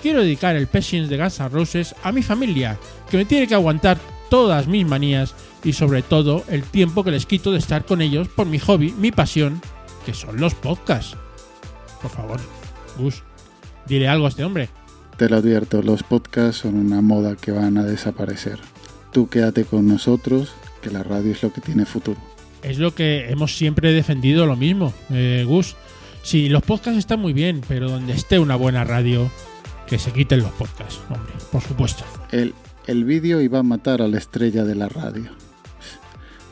Quiero 0.00 0.22
dedicar 0.22 0.56
el 0.56 0.66
Patience 0.66 1.08
de 1.08 1.22
Guns 1.22 1.38
N' 1.38 1.48
Roses 1.48 1.94
a 2.02 2.10
mi 2.10 2.22
familia, 2.22 2.78
que 3.08 3.16
me 3.16 3.24
tiene 3.24 3.46
que 3.46 3.54
aguantar 3.54 3.98
todas 4.28 4.66
mis 4.66 4.86
manías 4.86 5.34
y 5.62 5.74
sobre 5.74 6.02
todo 6.02 6.44
el 6.48 6.64
tiempo 6.64 7.04
que 7.04 7.12
les 7.12 7.26
quito 7.26 7.52
de 7.52 7.58
estar 7.58 7.84
con 7.84 8.00
ellos 8.00 8.28
por 8.28 8.46
mi 8.46 8.58
hobby, 8.58 8.92
mi 8.98 9.12
pasión, 9.12 9.60
que 10.04 10.14
son 10.14 10.40
los 10.40 10.54
podcasts. 10.54 11.16
Por 12.00 12.10
favor, 12.10 12.40
Gus, 12.98 13.22
dile 13.86 14.08
algo 14.08 14.26
a 14.26 14.30
este 14.30 14.44
hombre. 14.44 14.70
Te 15.16 15.28
lo 15.28 15.36
advierto, 15.36 15.82
los 15.82 16.02
podcasts 16.02 16.62
son 16.62 16.74
una 16.74 17.00
moda 17.00 17.36
que 17.36 17.52
van 17.52 17.78
a 17.78 17.84
desaparecer. 17.84 18.58
Tú 19.12 19.28
quédate 19.28 19.64
con 19.64 19.86
nosotros, 19.86 20.52
que 20.80 20.90
la 20.90 21.04
radio 21.04 21.30
es 21.30 21.42
lo 21.42 21.52
que 21.52 21.60
tiene 21.60 21.84
futuro. 21.84 22.31
Es 22.62 22.78
lo 22.78 22.94
que 22.94 23.30
hemos 23.30 23.56
siempre 23.56 23.92
defendido 23.92 24.46
lo 24.46 24.56
mismo, 24.56 24.92
eh, 25.10 25.44
Gus. 25.46 25.74
Sí, 26.22 26.48
los 26.48 26.62
podcasts 26.62 26.98
están 26.98 27.20
muy 27.20 27.32
bien, 27.32 27.60
pero 27.66 27.90
donde 27.90 28.12
esté 28.12 28.38
una 28.38 28.54
buena 28.56 28.84
radio, 28.84 29.30
que 29.86 29.98
se 29.98 30.12
quiten 30.12 30.40
los 30.40 30.52
podcasts, 30.52 31.00
hombre, 31.10 31.32
por 31.50 31.60
supuesto. 31.62 32.04
El, 32.30 32.54
el 32.86 33.04
vídeo 33.04 33.40
iba 33.40 33.58
a 33.58 33.62
matar 33.64 34.00
a 34.02 34.06
la 34.08 34.18
estrella 34.18 34.62
de 34.64 34.74
la 34.76 34.88
radio. 34.88 35.30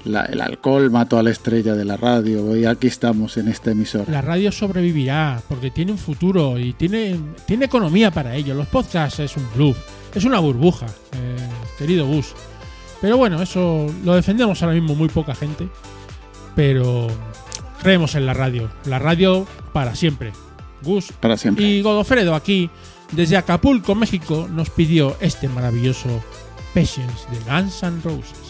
La- 0.04 0.24
el 0.24 0.40
alcohol 0.40 0.90
mató 0.90 1.18
a 1.18 1.22
la 1.22 1.30
estrella 1.30 1.74
de 1.74 1.84
la 1.84 1.96
radio 1.96 2.56
y 2.56 2.64
aquí 2.64 2.86
estamos 2.86 3.36
en 3.36 3.48
esta 3.48 3.70
emisora. 3.72 4.06
La 4.10 4.22
radio 4.22 4.50
sobrevivirá 4.50 5.42
porque 5.48 5.70
tiene 5.70 5.92
un 5.92 5.98
futuro 5.98 6.58
y 6.58 6.72
tiene, 6.72 7.16
tiene 7.46 7.66
economía 7.66 8.10
para 8.10 8.34
ello. 8.34 8.54
Los 8.54 8.66
podcasts 8.66 9.20
es 9.20 9.36
un 9.36 9.46
bluff, 9.54 9.76
es 10.14 10.24
una 10.24 10.38
burbuja, 10.38 10.86
eh, 10.86 11.36
querido 11.78 12.06
Gus. 12.06 12.34
Pero 13.02 13.16
bueno, 13.18 13.40
eso 13.42 13.86
lo 14.04 14.14
defendemos 14.14 14.62
ahora 14.62 14.74
mismo 14.74 14.94
muy 14.94 15.08
poca 15.08 15.34
gente. 15.34 15.68
Pero 16.60 17.06
creemos 17.80 18.14
en 18.16 18.26
la 18.26 18.34
radio. 18.34 18.70
La 18.84 18.98
radio 18.98 19.46
para 19.72 19.94
siempre. 19.94 20.30
Gus 20.82 21.10
Para 21.18 21.38
siempre. 21.38 21.64
y 21.64 21.80
Godofredo 21.80 22.34
aquí, 22.34 22.68
desde 23.12 23.38
Acapulco, 23.38 23.94
México, 23.94 24.46
nos 24.52 24.68
pidió 24.68 25.16
este 25.20 25.48
maravilloso 25.48 26.22
Patience 26.74 27.24
de 27.30 27.50
Guns 27.50 27.82
N' 27.82 28.02
Roses. 28.04 28.49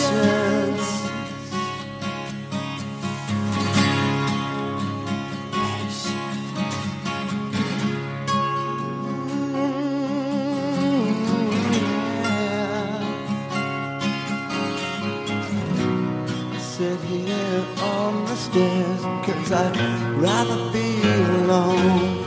Cause 19.23 19.51
I'd 19.51 19.77
rather 20.17 20.71
be 20.71 21.01
alone. 21.03 22.21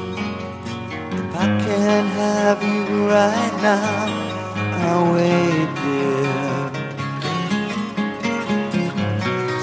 If 1.13 1.35
I 1.35 1.47
can't 1.65 2.09
have 2.23 2.63
you 2.63 3.09
right 3.09 3.55
now, 3.63 4.25
I'll 4.85 5.13
wait, 5.15 5.71
dear. 5.83 6.45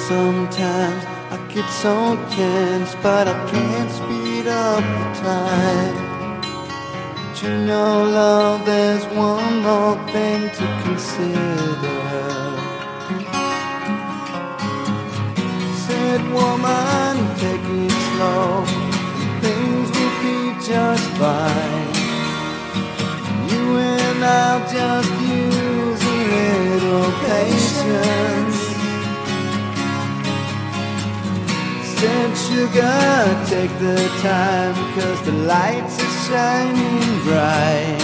Sometimes 0.10 1.04
I 1.32 1.38
get 1.54 1.70
so 1.70 1.94
tense, 2.32 2.96
but 3.02 3.28
I 3.28 3.36
can't 3.50 3.92
speed 3.92 4.48
up 4.48 4.84
the 4.98 5.08
time. 5.22 5.96
But 7.16 7.44
you 7.44 7.54
know, 7.66 8.04
love, 8.04 8.66
there's 8.66 9.06
one 9.16 9.62
more 9.64 9.96
thing 10.12 10.50
to 10.58 10.66
consider. 10.84 12.02
Said 15.86 16.22
woman, 16.34 17.11
Things 18.22 19.88
will 19.96 20.16
be 20.22 20.40
just 20.72 21.08
fine. 21.22 21.94
You 23.52 23.64
and 23.78 24.24
I'll 24.24 24.64
just 24.78 25.12
use 25.42 26.02
a 26.04 26.20
little 26.70 27.12
patience. 27.26 28.60
Said 31.98 32.32
sugar, 32.46 33.02
take 33.54 33.74
the 33.80 34.00
time, 34.22 34.76
cause 34.96 35.22
the 35.26 35.36
lights 35.54 35.96
are 36.06 36.16
shining 36.28 37.10
bright. 37.26 38.02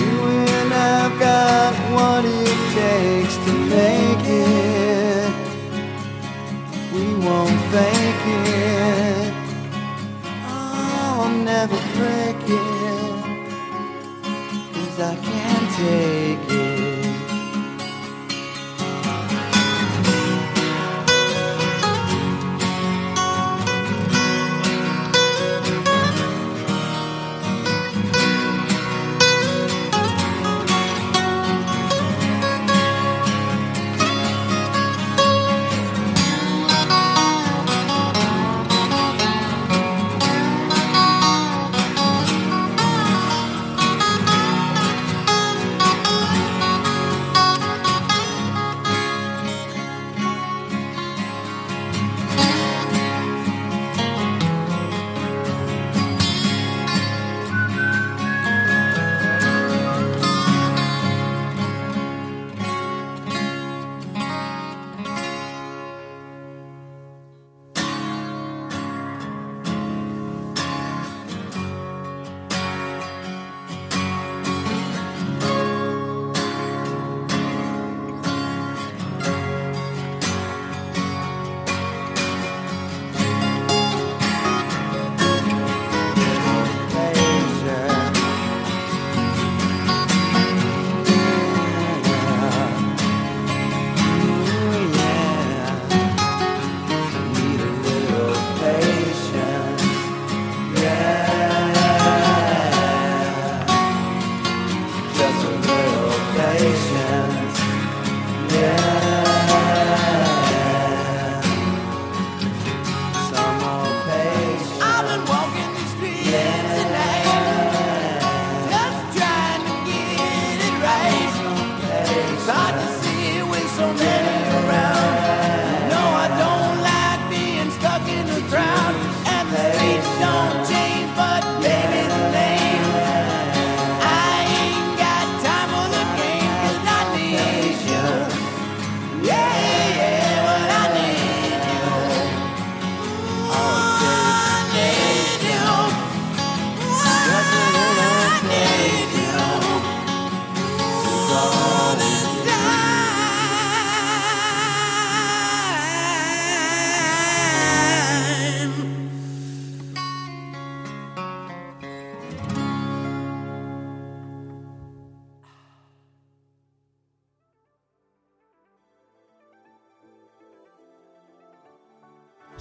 You 0.00 0.14
and 0.52 0.70
I've 0.74 1.18
got 1.18 1.72
what 1.94 2.22
it 2.24 2.58
takes 2.78 3.36
to 3.44 3.52
make 3.76 4.24
it. 4.26 4.57
Won't 7.28 7.60
fake 7.72 8.26
it. 8.26 9.34
Oh, 10.24 11.24
I'll 11.24 11.36
never 11.52 11.78
break 11.96 12.42
it. 12.48 13.08
Cause 14.72 15.00
I 15.00 15.14
can't 15.28 15.70
take 15.76 16.58
it. 16.58 16.67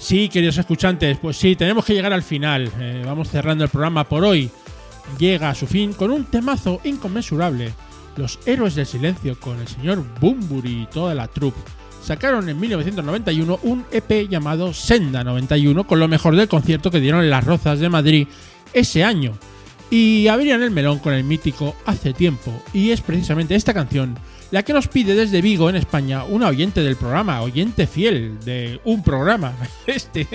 Sí, 0.08 0.30
queridos 0.30 0.58
escuchantes, 0.58 1.18
pues 1.18 1.36
sí, 1.36 1.58
tenemos 1.58 1.84
que 1.84 1.94
llegar 1.94 2.14
al 2.14 2.24
final. 2.24 2.72
Eh, 2.80 3.04
vamos 3.06 3.30
cerrando 3.30 3.66
el 3.66 3.70
programa 3.70 4.06
por 4.06 4.24
hoy. 4.24 4.50
Llega 5.20 5.50
a 5.50 5.54
su 5.54 5.68
fin 5.68 5.92
con 5.92 6.12
un 6.12 6.24
temazo 6.24 6.80
inconmensurable. 6.86 7.74
Los 8.16 8.40
Héroes 8.46 8.76
del 8.76 8.86
Silencio 8.86 9.38
con 9.38 9.60
el 9.60 9.68
señor 9.68 10.06
Bumburi 10.22 10.84
y 10.84 10.86
toda 10.86 11.14
la 11.14 11.28
troupe. 11.28 11.60
Sacaron 12.02 12.48
en 12.48 12.58
1991 12.58 13.60
un 13.64 13.84
EP 13.92 14.30
llamado 14.30 14.74
Senda 14.74 15.26
91 15.26 15.86
con 15.86 16.00
lo 16.00 16.08
mejor 16.08 16.38
del 16.38 16.48
concierto 16.48 16.90
que 16.90 17.02
dieron 17.02 17.26
en 17.26 17.30
las 17.30 17.44
Rozas 17.44 17.82
de 17.82 17.90
Madrid 17.90 18.30
ese 18.72 19.04
año. 19.04 19.34
Y 19.90 20.30
abrían 20.30 20.64
el 20.64 20.72
melón 20.72 21.00
con 21.00 21.16
el 21.16 21.26
mítico 21.26 21.76
Hace 21.86 22.14
tiempo. 22.14 22.54
Y 22.72 22.92
es 22.92 23.02
precisamente 23.02 23.56
esta 23.56 23.74
canción 23.74 24.18
la 24.52 24.64
que 24.64 24.74
nos 24.74 24.88
pide 24.88 25.14
desde 25.14 25.42
Vigo, 25.42 25.70
en 25.70 25.76
España, 25.76 26.24
una 26.24 26.48
oyente 26.48 26.82
del 26.82 26.96
programa, 26.96 27.42
oyente 27.42 27.86
fiel 27.86 28.40
de 28.46 28.80
un 28.86 29.04
programa, 29.04 29.54
este, 29.88 30.28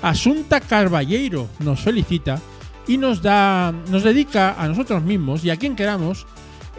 Asunta 0.00 0.60
Carballeiro, 0.60 1.48
nos 1.58 1.80
felicita 1.80 2.40
y 2.86 2.98
nos 2.98 3.20
da, 3.20 3.72
nos 3.90 4.04
dedica 4.04 4.54
a 4.60 4.68
nosotros 4.68 5.02
mismos 5.02 5.44
y 5.44 5.50
a 5.50 5.56
quien 5.56 5.74
queramos 5.74 6.26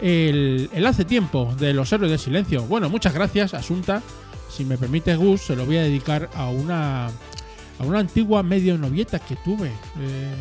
el, 0.00 0.70
hace 0.86 1.04
tiempo 1.04 1.54
de 1.58 1.74
los 1.74 1.92
héroes 1.92 2.10
del 2.10 2.18
silencio. 2.18 2.62
Bueno, 2.64 2.88
muchas 2.88 3.14
gracias, 3.14 3.54
Asunta. 3.54 4.02
Si 4.50 4.64
me 4.64 4.78
permite, 4.78 5.16
Gus, 5.16 5.42
se 5.42 5.56
lo 5.56 5.66
voy 5.66 5.76
a 5.78 5.82
dedicar 5.82 6.30
a 6.34 6.48
una, 6.48 7.06
a 7.06 7.82
una 7.84 7.98
antigua 7.98 8.42
medio 8.42 8.78
novieta 8.78 9.18
que 9.18 9.36
tuve. 9.36 9.68
Eh, 9.68 10.34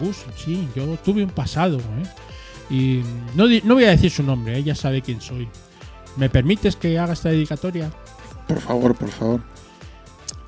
Gus, 0.00 0.24
sí, 0.36 0.68
yo 0.74 0.96
tuve 1.04 1.22
un 1.22 1.30
pasado, 1.30 1.78
¿eh? 1.78 2.29
Y 2.70 3.02
no, 3.34 3.46
no 3.64 3.74
voy 3.74 3.84
a 3.84 3.90
decir 3.90 4.10
su 4.10 4.22
nombre, 4.22 4.56
ella 4.56 4.74
sabe 4.74 5.02
quién 5.02 5.20
soy. 5.20 5.48
¿Me 6.16 6.30
permites 6.30 6.76
que 6.76 6.98
haga 6.98 7.12
esta 7.12 7.30
dedicatoria? 7.30 7.90
Por 8.46 8.60
favor, 8.60 8.94
por 8.94 9.10
favor. 9.10 9.40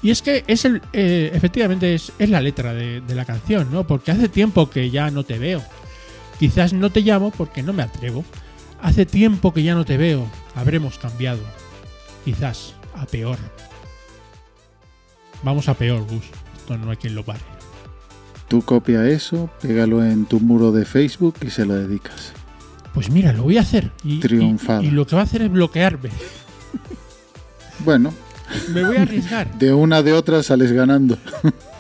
Y 0.03 0.11
es 0.11 0.23
que 0.23 0.45
es 0.47 0.65
el, 0.65 0.83
eh, 0.93 1.31
efectivamente 1.33 1.95
es, 1.95 2.13
es 2.19 2.29
la 2.29 2.41
letra 2.41 2.75
de, 2.75 3.01
de 3.01 3.15
la 3.15 3.25
canción, 3.25 3.69
¿no? 3.73 3.87
Porque 3.87 4.11
hace 4.11 4.29
tiempo 4.29 4.69
que 4.69 4.91
ya 4.91 5.11
no 5.11 5.25
te 5.25 5.39
veo. 5.39 5.63
Quizás 6.39 6.73
no 6.73 6.91
te 6.91 7.03
llamo 7.03 7.31
porque 7.31 7.63
no 7.63 7.73
me 7.73 7.85
atrevo. 7.85 8.25
Hace 8.81 9.07
tiempo 9.07 9.55
que 9.55 9.63
ya 9.63 9.75
no 9.75 9.85
te 9.85 9.97
veo. 9.97 10.27
Habremos 10.57 10.99
cambiado. 10.99 11.41
Quizás 12.25 12.75
a 12.97 13.07
peor. 13.07 13.39
Vamos 15.45 15.69
a 15.69 15.75
peor, 15.75 16.03
Gus. 16.03 16.25
Esto 16.57 16.77
no 16.77 16.91
hay 16.91 16.97
quien 16.97 17.15
lo 17.15 17.25
pare. 17.25 17.52
Tú 18.53 18.61
copia 18.61 19.09
eso, 19.09 19.49
pégalo 19.63 20.05
en 20.05 20.27
tu 20.27 20.39
muro 20.39 20.73
de 20.73 20.85
Facebook 20.85 21.37
y 21.43 21.49
se 21.49 21.65
lo 21.65 21.73
dedicas. 21.75 22.35
Pues 22.93 23.09
mira, 23.11 23.33
lo 23.33 23.45
voy 23.45 23.57
a 23.57 23.63
hacer. 23.63 23.91
Y, 24.05 24.21
Triunfado. 24.21 24.83
y- 24.83 24.89
y 24.89 24.91
lo 24.91 25.07
que 25.07 25.17
va 25.17 25.23
a 25.23 25.25
hacer 25.25 25.41
es 25.41 25.51
bloquearme. 25.51 26.11
Bueno, 27.79 28.13
Me 28.69 28.85
voy 28.85 28.99
a 28.99 29.03
arriesgar. 29.03 29.59
de 29.59 29.73
una 29.73 30.03
de 30.03 30.13
otra 30.13 30.43
sales 30.43 30.71
ganando. 30.71 31.17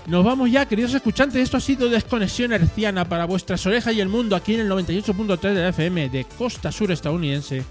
Nos 0.06 0.24
vamos 0.24 0.50
ya, 0.50 0.64
queridos 0.64 0.94
escuchantes. 0.94 1.42
Esto 1.42 1.58
ha 1.58 1.60
sido 1.60 1.90
Desconexión 1.90 2.54
Herciana 2.54 3.04
para 3.06 3.26
vuestras 3.26 3.66
orejas 3.66 3.94
y 3.94 4.00
el 4.00 4.08
mundo 4.08 4.34
aquí 4.34 4.54
en 4.54 4.60
el 4.60 4.68
98.3 4.70 5.54
de 5.54 5.60
la 5.62 5.68
FM 5.68 6.08
de 6.08 6.24
Costa 6.38 6.72
Sur 6.72 6.90
estadounidense. 6.90 7.64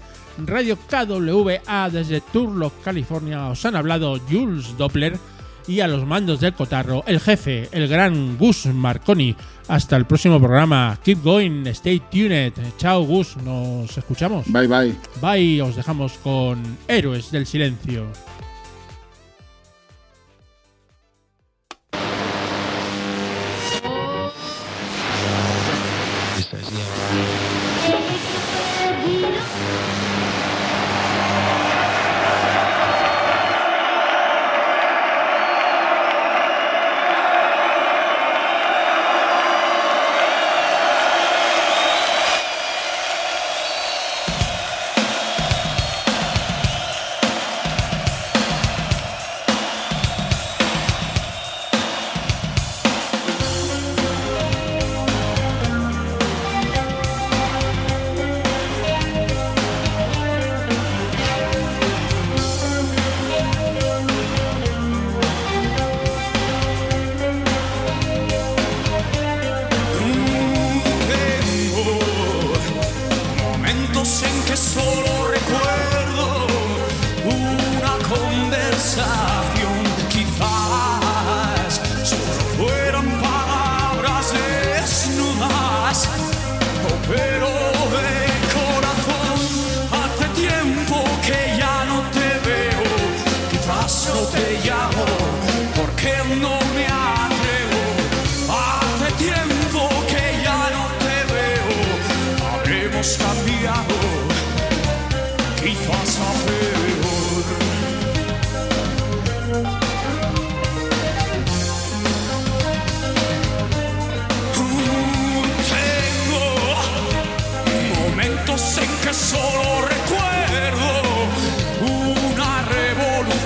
Radio 0.46 0.78
KWA 0.88 1.90
desde 1.90 2.20
Turlock, 2.20 2.82
California. 2.84 3.48
Os 3.48 3.66
han 3.66 3.74
hablado 3.74 4.18
Jules 4.30 4.76
Doppler 4.78 5.18
y 5.66 5.80
a 5.80 5.88
los 5.88 6.06
mandos 6.06 6.40
del 6.40 6.54
cotarro, 6.54 7.04
el 7.06 7.20
jefe, 7.20 7.68
el 7.72 7.88
gran 7.88 8.38
Gus 8.38 8.66
Marconi. 8.66 9.36
Hasta 9.68 9.96
el 9.96 10.06
próximo 10.06 10.38
programa. 10.40 10.98
Keep 11.04 11.22
going, 11.22 11.66
stay 11.68 12.00
tuned. 12.10 12.52
Chao, 12.78 13.04
Gus. 13.04 13.36
Nos 13.38 13.96
escuchamos. 13.96 14.44
Bye 14.48 14.66
bye. 14.66 14.94
Bye. 15.20 15.62
Os 15.62 15.76
dejamos 15.76 16.14
con 16.22 16.60
Héroes 16.88 17.30
del 17.30 17.46
Silencio. 17.46 18.06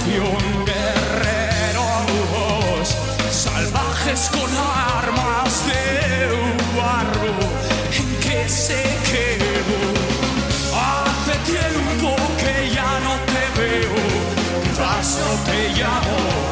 Revolución, 0.07 0.65
guerreros 0.65 2.07
salvajes 3.31 4.31
con 4.31 4.51
armas 4.57 5.67
de 5.67 6.29
barro 6.77 7.35
en 7.93 8.17
que 8.21 8.49
se 8.49 8.83
quedó. 9.11 9.83
Hace 10.75 11.35
tiempo 11.51 12.17
que 12.39 12.71
ya 12.71 13.01
no 13.01 13.15
te 13.33 13.45
veo, 13.61 13.97
quizás 14.63 15.19
no 15.19 15.31
te 15.51 15.59
llamo, 15.71 16.46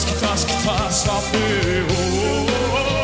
O 0.00 0.06
quizás, 0.06 0.44
quizás, 0.44 0.44
quizás 0.44 1.08
a 1.08 2.99